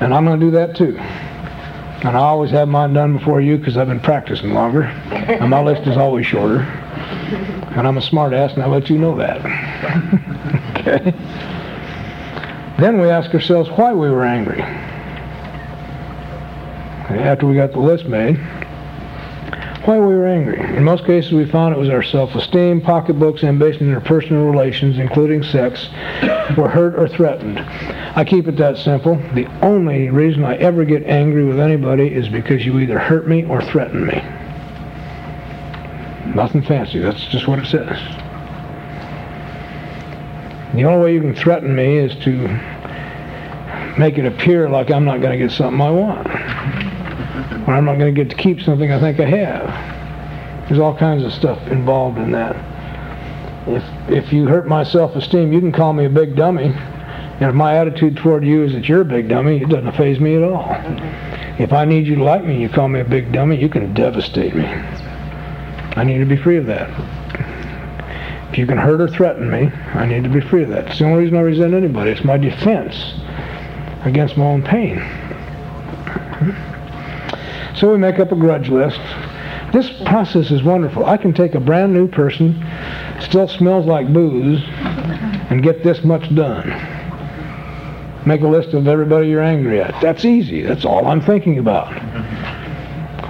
[0.02, 0.98] And I'm going to do that too.
[0.98, 4.84] And I always have mine done before you because I've been practicing longer.
[4.84, 6.60] And my list is always shorter.
[6.60, 9.38] And I'm a smart ass and I let you know that.
[10.78, 11.12] okay?
[12.80, 14.62] Then we ask ourselves why we were angry.
[17.22, 18.38] After we got the list made,
[19.86, 20.60] why we were angry.
[20.76, 25.44] In most cases, we found it was our self-esteem, pocketbooks, ambition, and personal relations, including
[25.44, 25.90] sex,
[26.58, 27.60] were hurt or threatened.
[27.60, 29.16] I keep it that simple.
[29.34, 33.46] The only reason I ever get angry with anybody is because you either hurt me
[33.46, 34.24] or threaten me.
[36.34, 37.00] Nothing fancy.
[37.00, 37.98] That's just what it says.
[40.74, 42.48] The only way you can threaten me is to
[43.98, 46.85] make it appear like I'm not going to get something I want.
[47.68, 50.68] Or I'm not going to get to keep something I think I have.
[50.68, 52.56] There's all kinds of stuff involved in that.
[53.68, 56.66] If, if you hurt my self-esteem, you can call me a big dummy.
[56.66, 60.20] And if my attitude toward you is that you're a big dummy, it doesn't phase
[60.20, 60.68] me at all.
[61.60, 63.94] If I need you to like me, you call me a big dummy, you can
[63.94, 64.66] devastate me.
[64.66, 66.90] I need to be free of that.
[68.52, 70.88] If you can hurt or threaten me, I need to be free of that.
[70.88, 72.12] It's the only reason I resent anybody.
[72.12, 73.14] It's my defense
[74.04, 75.00] against my own pain.
[77.78, 79.00] So we make up a grudge list.
[79.74, 81.06] This process is wonderful.
[81.06, 82.66] I can take a brand new person,
[83.20, 84.64] still smells like booze,
[85.50, 86.70] and get this much done.
[88.26, 90.02] Make a list of everybody you're angry at.
[90.02, 90.62] That's easy.
[90.62, 91.94] That's all I'm thinking about.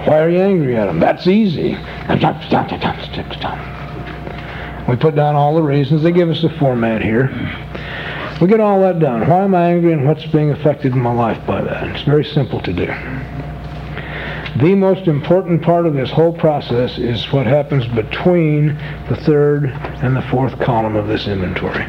[0.07, 0.99] Why are you angry at them?
[0.99, 1.75] That's easy.
[4.87, 6.03] We put down all the reasons.
[6.03, 7.29] They give us a format here.
[8.39, 9.27] We get all that done.
[9.27, 11.87] Why am I angry and what's being affected in my life by that?
[11.87, 12.93] It's very simple to do.
[14.57, 18.67] The most important part of this whole process is what happens between
[19.09, 21.83] the third and the fourth column of this inventory.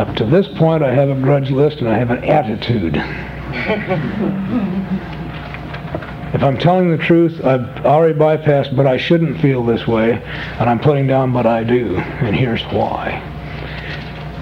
[0.00, 2.96] Up to this point, I have a grudge list and I have an attitude.
[6.34, 10.70] if I'm telling the truth, I've already bypassed, but I shouldn't feel this way, and
[10.70, 13.31] I'm putting down, but I do, and here's why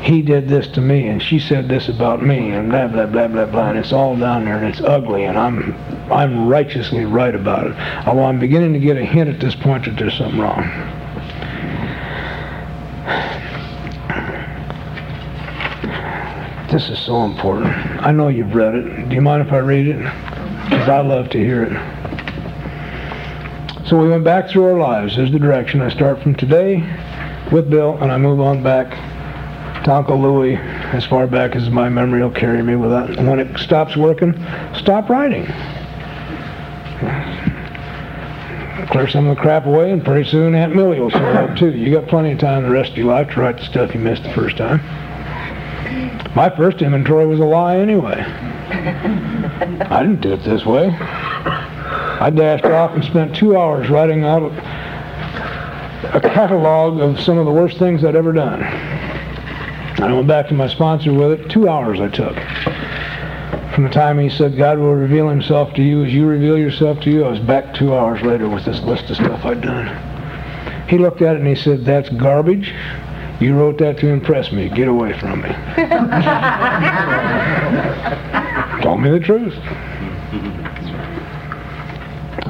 [0.01, 3.29] he did this to me and she said this about me and blah blah blah
[3.29, 5.75] blah blah and it's all down there and it's ugly and I'm
[6.11, 7.77] I'm righteously right about it.
[8.07, 10.63] Although I'm beginning to get a hint at this point that there's something wrong.
[16.73, 17.75] This is so important.
[18.01, 19.09] I know you've read it.
[19.09, 19.99] Do you mind if I read it?
[19.99, 21.73] Because I love to hear it.
[23.87, 25.17] So we went back through our lives.
[25.17, 25.83] There's the direction.
[25.83, 26.77] I start from today
[27.51, 29.10] with Bill and I move on back
[29.85, 33.17] to Uncle Louie as far back as my memory will carry me with that.
[33.25, 34.35] When it stops working,
[34.75, 35.47] stop writing.
[38.91, 41.71] Clear some of the crap away, and pretty soon Aunt Millie will show up too.
[41.71, 44.01] You got plenty of time the rest of your life to write the stuff you
[44.01, 44.81] missed the first time.
[46.35, 48.21] My first inventory was a lie anyway.
[48.21, 50.89] I didn't do it this way.
[50.91, 54.43] I dashed off and spent two hours writing out
[56.15, 58.61] a catalog of some of the worst things I'd ever done.
[60.03, 61.51] I went back to my sponsor with it.
[61.51, 62.35] Two hours I took.
[63.75, 67.01] From the time he said, God will reveal himself to you as you reveal yourself
[67.01, 70.89] to you, I was back two hours later with this list of stuff I'd done.
[70.89, 72.75] He looked at it and he said, that's garbage.
[73.41, 74.69] You wrote that to impress me.
[74.69, 75.49] Get away from me.
[78.83, 79.55] Told me the truth.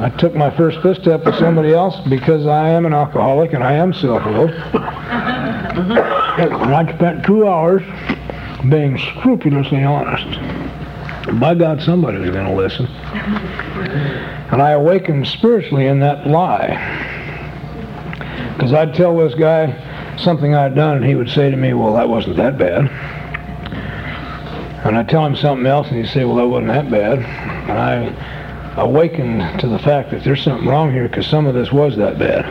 [0.00, 3.62] I took my first fist step with somebody else because I am an alcoholic and
[3.62, 4.50] I am self-willed.
[4.50, 4.74] and
[6.74, 7.82] I spent two hours
[8.70, 10.40] being scrupulously honest.
[11.38, 12.86] By God, somebody was going to listen.
[12.86, 16.78] And I awakened spiritually in that lie.
[18.54, 21.92] Because I'd tell this guy something I'd done, and he would say to me, well,
[21.92, 22.88] that wasn't that bad.
[24.86, 27.18] And I'd tell him something else, and he'd say, well, that wasn't that bad.
[27.18, 28.39] And I
[28.76, 32.18] awakened to the fact that there's something wrong here because some of this was that
[32.18, 32.44] bad.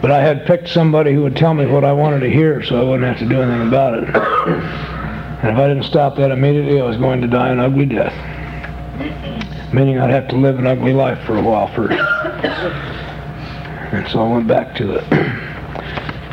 [0.00, 2.80] But I had picked somebody who would tell me what I wanted to hear so
[2.80, 4.94] I wouldn't have to do anything about it.
[5.40, 8.12] And if I didn't stop that immediately, I was going to die an ugly death.
[9.72, 11.96] Meaning I'd have to live an ugly life for a while first.
[13.92, 15.04] And so I went back to it.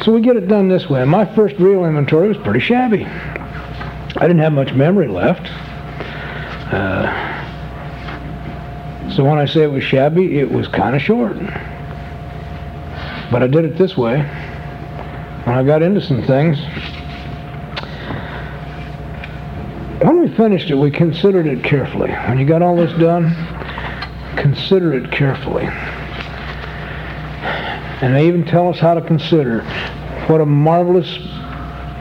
[0.03, 1.03] So we get it done this way.
[1.03, 3.05] My first real inventory was pretty shabby.
[3.05, 5.49] I didn't have much memory left.
[6.71, 7.24] Uh,
[9.15, 11.37] So when I say it was shabby, it was kind of short.
[13.31, 14.17] But I did it this way.
[15.45, 16.59] When I got into some things,
[20.01, 22.11] when we finished it, we considered it carefully.
[22.11, 23.33] When you got all this done,
[24.35, 25.63] consider it carefully.
[28.01, 29.61] And they even tell us how to consider
[30.27, 31.19] what a marvelous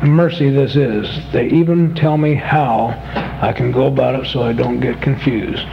[0.03, 1.09] mercy this is.
[1.33, 2.89] They even tell me how
[3.41, 5.65] I can go about it so I don't get confused.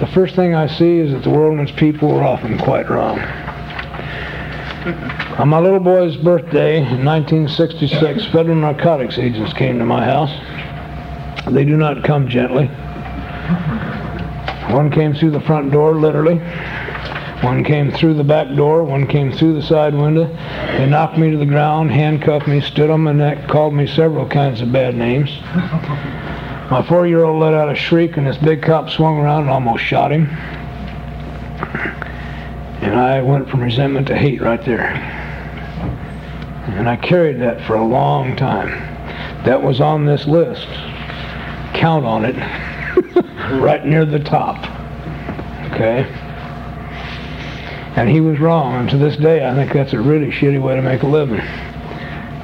[0.00, 2.88] The first thing I see is that the world and its people are often quite
[2.88, 3.18] wrong.
[5.38, 10.30] On my little boy's birthday in 1966, federal narcotics agents came to my house.
[11.52, 12.66] They do not come gently.
[14.74, 16.38] One came through the front door, literally.
[17.42, 18.84] One came through the back door.
[18.84, 20.28] One came through the side window.
[20.78, 24.26] They knocked me to the ground, handcuffed me, stood on my neck, called me several
[24.26, 25.30] kinds of bad names.
[26.70, 30.12] My four-year-old let out a shriek, and this big cop swung around and almost shot
[30.12, 30.28] him.
[32.80, 34.86] And I went from resentment to hate right there.
[36.76, 38.68] And I carried that for a long time.
[39.44, 40.68] That was on this list.
[41.74, 42.36] Count on it.
[43.60, 44.58] right near the top.
[45.72, 46.04] Okay?
[47.96, 48.74] And he was wrong.
[48.76, 51.40] And to this day, I think that's a really shitty way to make a living.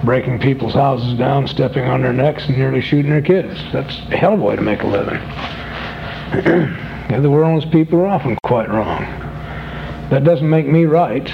[0.07, 3.61] Breaking people's houses down, stepping on their necks, and nearly shooting their kids.
[3.73, 5.19] That's a hell of a way to make a living.
[7.23, 9.01] the world's people are often quite wrong.
[10.11, 11.25] That doesn't make me right,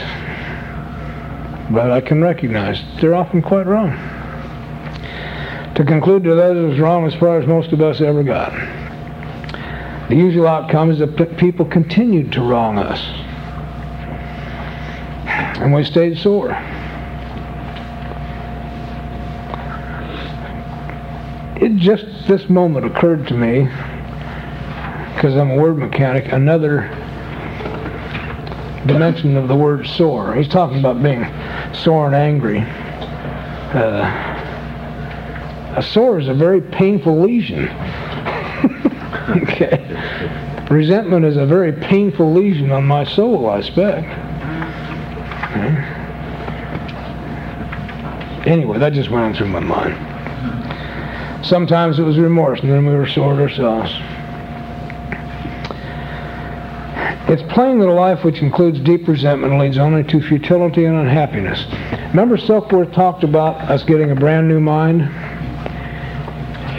[1.71, 3.91] but I can recognize they're often quite wrong.
[5.75, 8.53] To conclude that others is wrong as far as most of us ever got.
[10.09, 13.01] The usual outcome is that people continued to wrong us.
[15.61, 16.57] And we stayed sore.
[21.63, 23.67] It just this moment occurred to me,
[25.15, 26.89] because I'm a word mechanic, another
[28.85, 30.35] dimension of the word sore.
[30.35, 31.25] He's talking about being
[31.73, 32.63] sore and angry.
[33.79, 34.03] Uh,
[35.77, 37.69] a sore is a very painful lesion.
[39.29, 40.67] okay.
[40.69, 44.09] Resentment is a very painful lesion on my soul, I expect.
[45.47, 45.77] Okay.
[48.51, 50.12] Anyway, that just went through my mind.
[51.43, 53.93] Sometimes it was remorse, and then we were sore at ourselves.
[57.29, 61.65] It's plain that a life which includes deep resentment leads only to futility and unhappiness.
[62.11, 65.03] Remember Silkworth talked about us getting a brand new mind?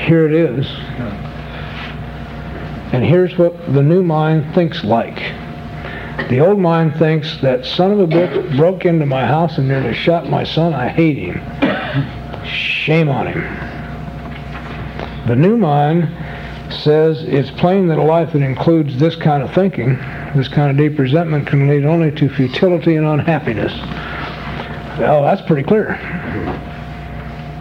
[0.02, 0.68] Here it is.
[2.94, 5.18] And here's what the new mind thinks like.
[6.30, 9.96] The old mind thinks that son of a bitch broke into my house and nearly
[9.96, 10.74] shot my son.
[10.74, 11.42] I hate him.
[12.46, 13.63] Shame on him.
[15.28, 16.10] The new mind
[16.70, 19.96] says it's plain that a life that includes this kind of thinking,
[20.36, 23.72] this kind of deep resentment, can lead only to futility and unhappiness.
[25.00, 25.94] Well, that's pretty clear.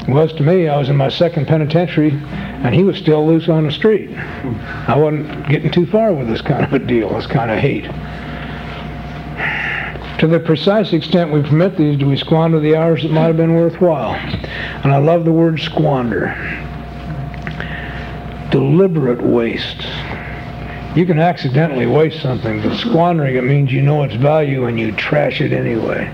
[0.00, 0.68] It was to me.
[0.68, 4.10] I was in my second penitentiary, and he was still loose on the street.
[4.18, 7.84] I wasn't getting too far with this kind of a deal, this kind of hate.
[10.18, 13.36] To the precise extent we permit these, do we squander the hours that might have
[13.36, 14.14] been worthwhile?
[14.14, 16.34] And I love the word squander
[18.52, 19.82] deliberate waste.
[20.94, 24.92] You can accidentally waste something, but squandering it means you know its value and you
[24.92, 26.06] trash it anyway.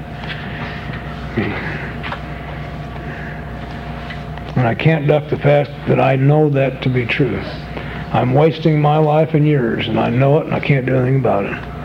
[4.57, 7.39] And I can't duck the fact that I know that to be true.
[7.39, 11.21] I'm wasting my life and yours, and I know it, and I can't do anything
[11.21, 11.78] about it.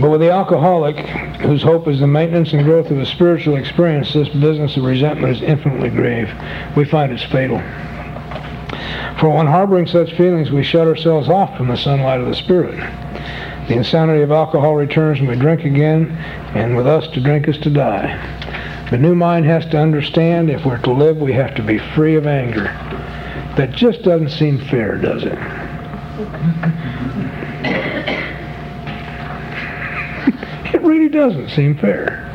[0.00, 0.98] But with the alcoholic,
[1.40, 5.36] whose hope is the maintenance and growth of a spiritual experience, this business of resentment
[5.36, 6.30] is infinitely grave.
[6.74, 7.58] We find it's fatal.
[9.18, 12.78] For when harboring such feelings, we shut ourselves off from the sunlight of the Spirit.
[13.68, 16.10] The insanity of alcohol returns when we drink again,
[16.54, 18.16] and with us to drink is to die.
[18.90, 22.16] The new mind has to understand if we're to live, we have to be free
[22.16, 22.64] of anger.
[23.56, 25.38] That just doesn't seem fair, does it?
[30.74, 32.26] it really doesn't seem fair.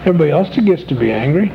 [0.00, 1.50] Everybody else gets to be angry.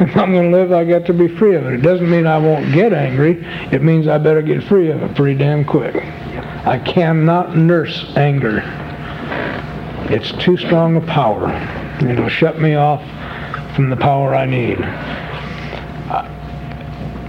[0.00, 1.74] if I'm going to live, I got to be free of it.
[1.74, 3.44] It doesn't mean I won't get angry.
[3.72, 5.96] It means I better get free of it pretty damn quick.
[5.96, 8.62] I cannot nurse anger.
[10.10, 11.50] It's too strong a power.
[12.00, 13.02] It'll shut me off
[13.74, 14.78] from the power I need.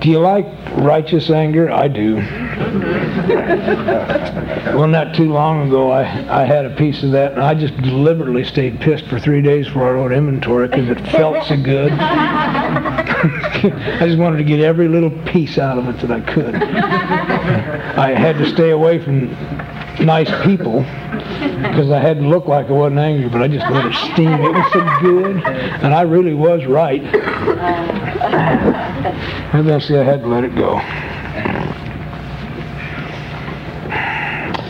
[0.01, 1.71] Do you like righteous anger?
[1.71, 2.15] I do.
[4.75, 6.01] well, not too long ago, I,
[6.41, 9.67] I had a piece of that, and I just deliberately stayed pissed for three days
[9.67, 11.91] before I wrote inventory because it felt so good.
[12.01, 16.55] I just wanted to get every little piece out of it that I could.
[16.55, 19.29] I had to stay away from
[20.03, 20.85] nice people
[21.41, 24.31] because I had to look like I wasn't angry, but I just let it steam.
[24.31, 25.43] It was so good,
[25.83, 27.01] and I really was right.
[29.53, 30.79] Eventually, I had to let it go.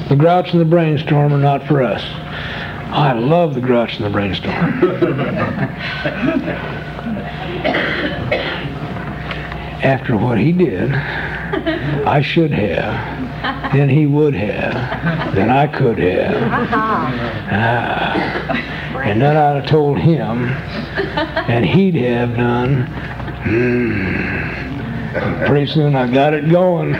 [0.09, 2.03] The grouch and the brainstorm are not for us.
[2.93, 4.53] I love the grouch and the brainstorm.
[9.83, 13.20] After what he did, I should have,
[13.73, 16.69] then he would have, then I could have.
[17.53, 19.01] Ah.
[19.03, 22.85] And then I'd have told him, and he'd have done.
[23.43, 25.47] Mm.
[25.47, 26.93] Pretty soon I got it going.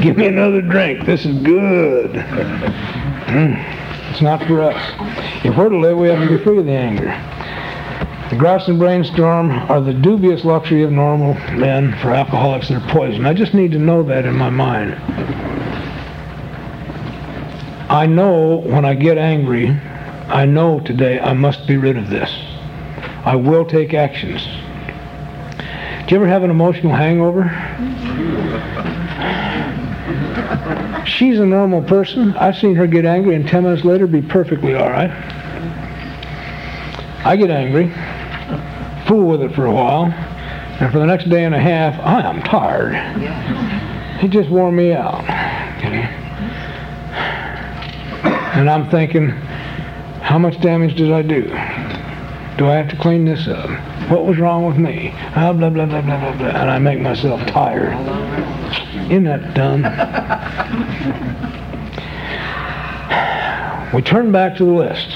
[0.00, 1.04] Give me another drink.
[1.06, 2.12] This is good.
[2.12, 4.10] Mm.
[4.10, 5.44] It's not for us.
[5.44, 7.08] If we're to live, we have to be free of the anger.
[8.30, 11.92] The grouch and brainstorm are the dubious luxury of normal men.
[12.00, 13.26] For alcoholics, they're poison.
[13.26, 14.92] I just need to know that in my mind.
[17.94, 22.28] I know when I get angry, I know today I must be rid of this.
[23.24, 24.42] I will take actions.
[26.08, 27.44] Do you ever have an emotional hangover?
[31.06, 32.34] She's a normal person.
[32.34, 35.12] I've seen her get angry and 10 minutes later be perfectly all right.
[37.24, 37.94] I get angry,
[39.06, 42.28] fool with it for a while, and for the next day and a half, I
[42.28, 42.96] am tired.
[44.18, 45.22] He just wore me out.
[45.78, 46.22] Okay?
[48.54, 51.42] And I'm thinking, how much damage did I do?
[52.56, 53.68] Do I have to clean this up?
[54.10, 55.12] What was wrong with me?
[55.34, 56.48] Ah, blah, blah, blah, blah, blah, blah.
[56.48, 57.92] And I make myself tired.
[59.10, 59.82] Isn't that dumb?
[63.92, 65.08] We turn back to the list.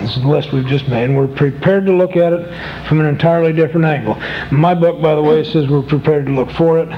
[0.00, 2.46] This is the list we've just made, and we're prepared to look at it
[2.88, 4.16] from an entirely different angle.
[4.50, 6.88] My book, by the way, says we're prepared to look for it.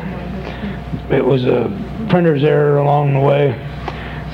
[1.11, 1.71] It was a
[2.09, 3.55] printer's error along the way.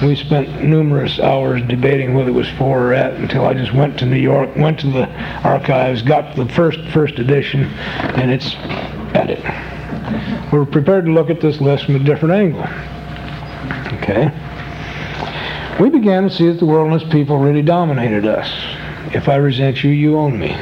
[0.03, 3.99] We spent numerous hours debating whether it was for or at until I just went
[3.99, 5.07] to New York, went to the
[5.47, 8.55] archives, got the first first edition, and it's
[9.15, 9.45] at it.
[10.53, 12.65] We're prepared to look at this list from a different angle.
[13.99, 14.33] Okay?
[15.79, 18.51] We began to see that the world and its people really dominated us.
[19.15, 20.53] If I resent you, you own me.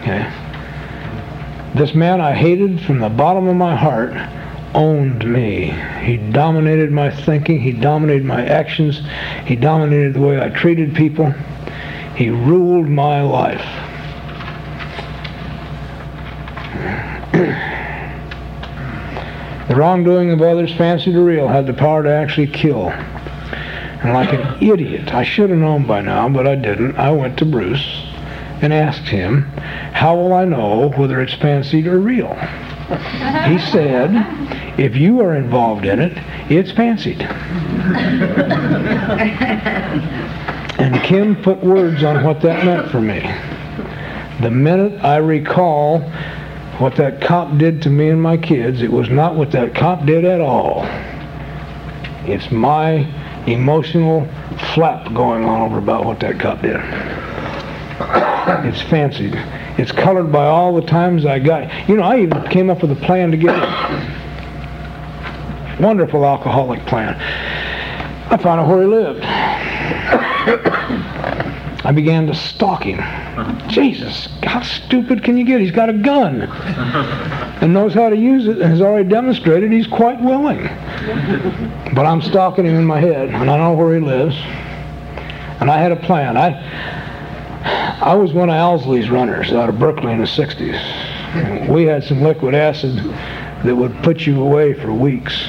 [0.00, 0.32] Okay?
[1.74, 4.12] This man I hated from the bottom of my heart
[4.76, 5.70] owned me.
[6.02, 7.58] He dominated my thinking.
[7.58, 9.00] He dominated my actions.
[9.46, 11.34] He dominated the way I treated people.
[12.14, 13.64] He ruled my life.
[19.68, 22.90] the wrongdoing of others, fancied or real, had the power to actually kill.
[22.90, 26.96] And like an idiot, I should have known by now, but I didn't.
[26.96, 28.04] I went to Bruce
[28.62, 29.42] and asked him,
[29.92, 32.36] how will I know whether it's fancied or real?
[32.86, 34.10] He said,
[34.78, 36.16] if you are involved in it,
[36.48, 37.20] it's fancied.
[40.78, 43.20] and Kim put words on what that meant for me.
[44.40, 46.00] The minute I recall
[46.78, 50.06] what that cop did to me and my kids, it was not what that cop
[50.06, 50.84] did at all.
[52.26, 52.98] It's my
[53.46, 54.28] emotional
[54.74, 56.76] flap going on over about what that cop did.
[58.68, 59.34] It's fancied.
[59.78, 61.88] It's colored by all the times I got.
[61.88, 63.62] You know, I even came up with a plan to get it.
[65.80, 67.14] Wonderful alcoholic plan.
[68.30, 69.22] I found out where he lived.
[71.84, 72.98] I began to stalk him.
[73.68, 75.60] Jesus, how stupid can you get?
[75.60, 76.42] He's got a gun
[77.60, 80.62] and knows how to use it and has already demonstrated he's quite willing.
[81.94, 84.34] But I'm stalking him in my head and I know where he lives.
[85.60, 86.36] And I had a plan.
[86.36, 86.50] I
[88.00, 91.68] I was one of Owsley's runners out of Berkeley in the 60s.
[91.68, 92.94] We had some liquid acid
[93.64, 95.42] that would put you away for weeks.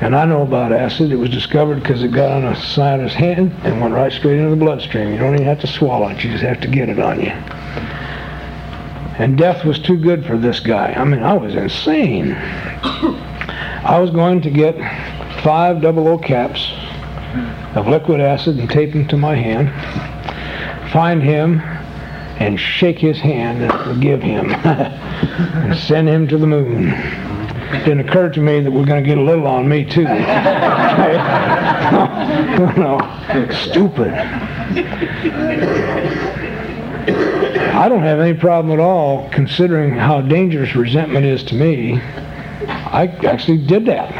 [0.00, 1.12] And I know about acid.
[1.12, 4.50] It was discovered because it got on a scientist's hand and went right straight into
[4.50, 5.12] the bloodstream.
[5.12, 6.24] You don't even have to swallow it.
[6.24, 7.32] You just have to get it on you.
[9.18, 10.94] And death was too good for this guy.
[10.94, 12.32] I mean, I was insane.
[12.32, 14.74] I was going to get
[15.42, 16.72] five double O caps
[17.76, 19.68] of liquid acid and tape them to my hand,
[20.94, 21.60] find him,
[22.40, 26.94] and shake his hand and forgive him, and send him to the moon
[27.74, 30.04] it didn't occur to me that we're going to get a little on me too.
[30.04, 30.10] no,
[33.50, 34.12] stupid.
[37.72, 42.00] I don't have any problem at all considering how dangerous resentment is to me.
[42.68, 44.12] I actually did that.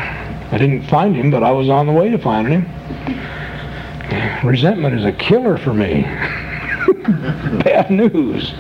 [0.53, 4.47] I didn't find him, but I was on the way to finding him.
[4.47, 6.05] Resentment is a killer for me.
[7.65, 8.53] Bad news.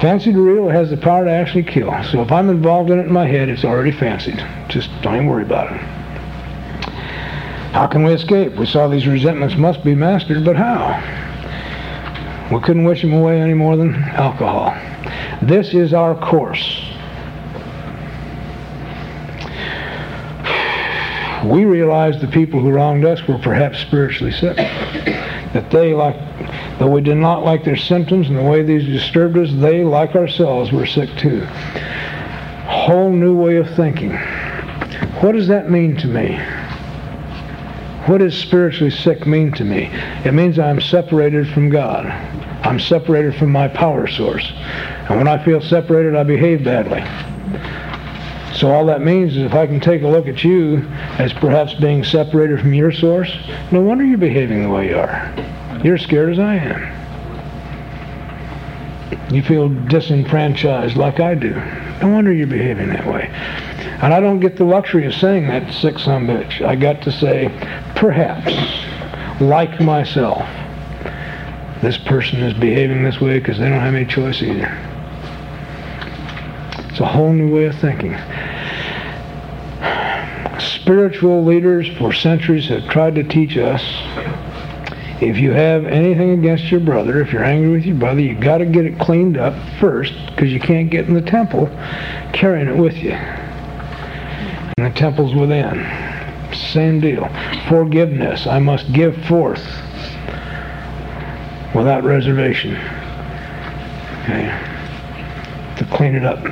[0.00, 1.90] Fancy to real has the power to actually kill.
[2.04, 4.44] So if I'm involved in it in my head, it's already fancied.
[4.68, 5.80] Just don't even worry about it.
[7.72, 8.52] How can we escape?
[8.56, 11.00] We saw these resentments must be mastered, but how?
[12.52, 14.74] We couldn't wish them away any more than alcohol.
[15.42, 16.82] This is our course.
[21.44, 24.56] We realized the people who wronged us were perhaps spiritually sick.
[24.56, 26.16] That they, like,
[26.78, 30.14] though we did not like their symptoms and the way these disturbed us, they, like
[30.14, 31.44] ourselves, were sick too.
[32.66, 34.12] Whole new way of thinking.
[35.20, 36.36] What does that mean to me?
[38.06, 39.90] What does spiritually sick mean to me?
[40.24, 42.06] It means I'm separated from God.
[42.06, 44.52] I'm separated from my power source.
[45.08, 47.02] And when I feel separated, I behave badly.
[48.56, 50.78] So all that means is if I can take a look at you
[51.18, 53.30] as perhaps being separated from your source,
[53.70, 55.55] no wonder you're behaving the way you are.
[55.84, 56.96] You're scared as I am.
[59.32, 61.54] You feel disenfranchised like I do.
[62.00, 63.28] No wonder you're behaving that way.
[64.02, 66.60] And I don't get the luxury of saying that sick son bitch.
[66.64, 67.48] I got to say,
[67.96, 68.52] perhaps,
[69.40, 70.46] like myself,
[71.82, 74.70] this person is behaving this way because they don't have any choice either.
[76.90, 78.16] It's a whole new way of thinking.
[80.58, 83.82] Spiritual leaders for centuries have tried to teach us
[85.20, 88.58] if you have anything against your brother, if you're angry with your brother, you got
[88.58, 91.66] to get it cleaned up first because you can't get in the temple
[92.32, 93.12] carrying it with you
[94.78, 95.74] and the temple's within.
[96.52, 97.26] Same deal.
[97.68, 98.46] Forgiveness.
[98.46, 99.64] I must give forth
[101.74, 102.76] without reservation.
[104.22, 104.48] Okay.
[105.78, 106.42] To clean it up.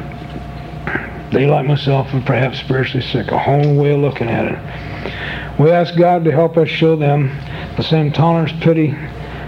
[1.32, 3.28] They, like myself, are perhaps spiritually sick.
[3.28, 5.60] A whole way of looking at it.
[5.60, 7.28] We ask God to help us show them
[7.76, 8.94] the same tolerance, pity,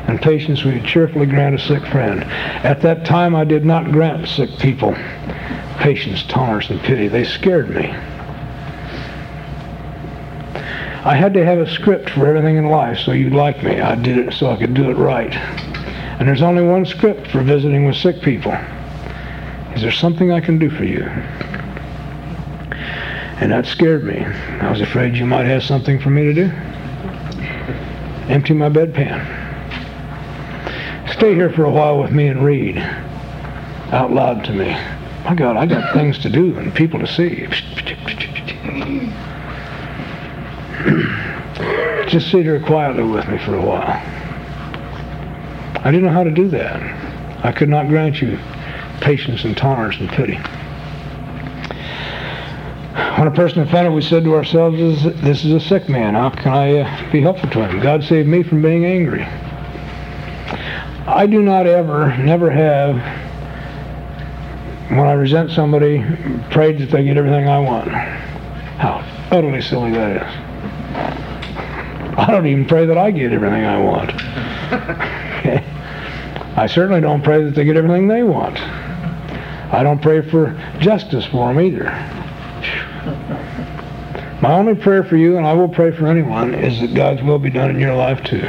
[0.09, 2.23] and patience we cheerfully grant a sick friend.
[2.25, 4.95] At that time, I did not grant sick people
[5.79, 7.09] patience, tolerance, and pity.
[7.09, 7.95] They scared me.
[11.05, 13.81] I had to have a script for everything in life so you'd like me.
[13.81, 15.33] I did it so I could do it right.
[16.19, 18.53] And there's only one script for visiting with sick people.
[19.75, 21.05] Is there something I can do for you?
[23.39, 24.25] And that scared me.
[24.25, 26.51] I was afraid you might have something for me to do.
[28.29, 29.45] Empty my bedpan.
[31.13, 32.79] Stay here for a while with me and read
[33.93, 34.71] out loud to me.
[35.25, 37.47] My God, I got things to do and people to see.
[42.09, 44.03] Just sit here quietly with me for a while.
[45.85, 47.45] I didn't know how to do that.
[47.45, 48.39] I could not grant you
[49.01, 50.39] patience and tolerance and pity.
[53.27, 56.15] When a person offended, we said to ourselves, this is a sick man.
[56.15, 57.81] How can I uh, be helpful to him?
[57.81, 59.25] God saved me from being angry.
[61.09, 62.95] I do not ever, never have,
[64.91, 66.05] when I resent somebody,
[66.53, 67.89] prayed that they get everything I want.
[67.89, 70.23] How utterly silly that is.
[72.17, 74.13] I don't even pray that I get everything I want.
[76.57, 78.61] I certainly don't pray that they get everything they want.
[78.61, 82.16] I don't pray for justice for them either.
[84.43, 87.39] My only prayer for you, and I will pray for anyone, is that God's will
[87.39, 88.47] be done in your life too.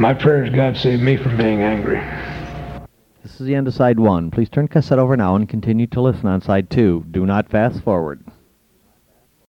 [0.00, 2.02] My prayer is God save me from being angry.
[3.22, 4.30] This is the end of side one.
[4.30, 7.04] Please turn cassette over now and continue to listen on side two.
[7.10, 8.24] Do not fast forward.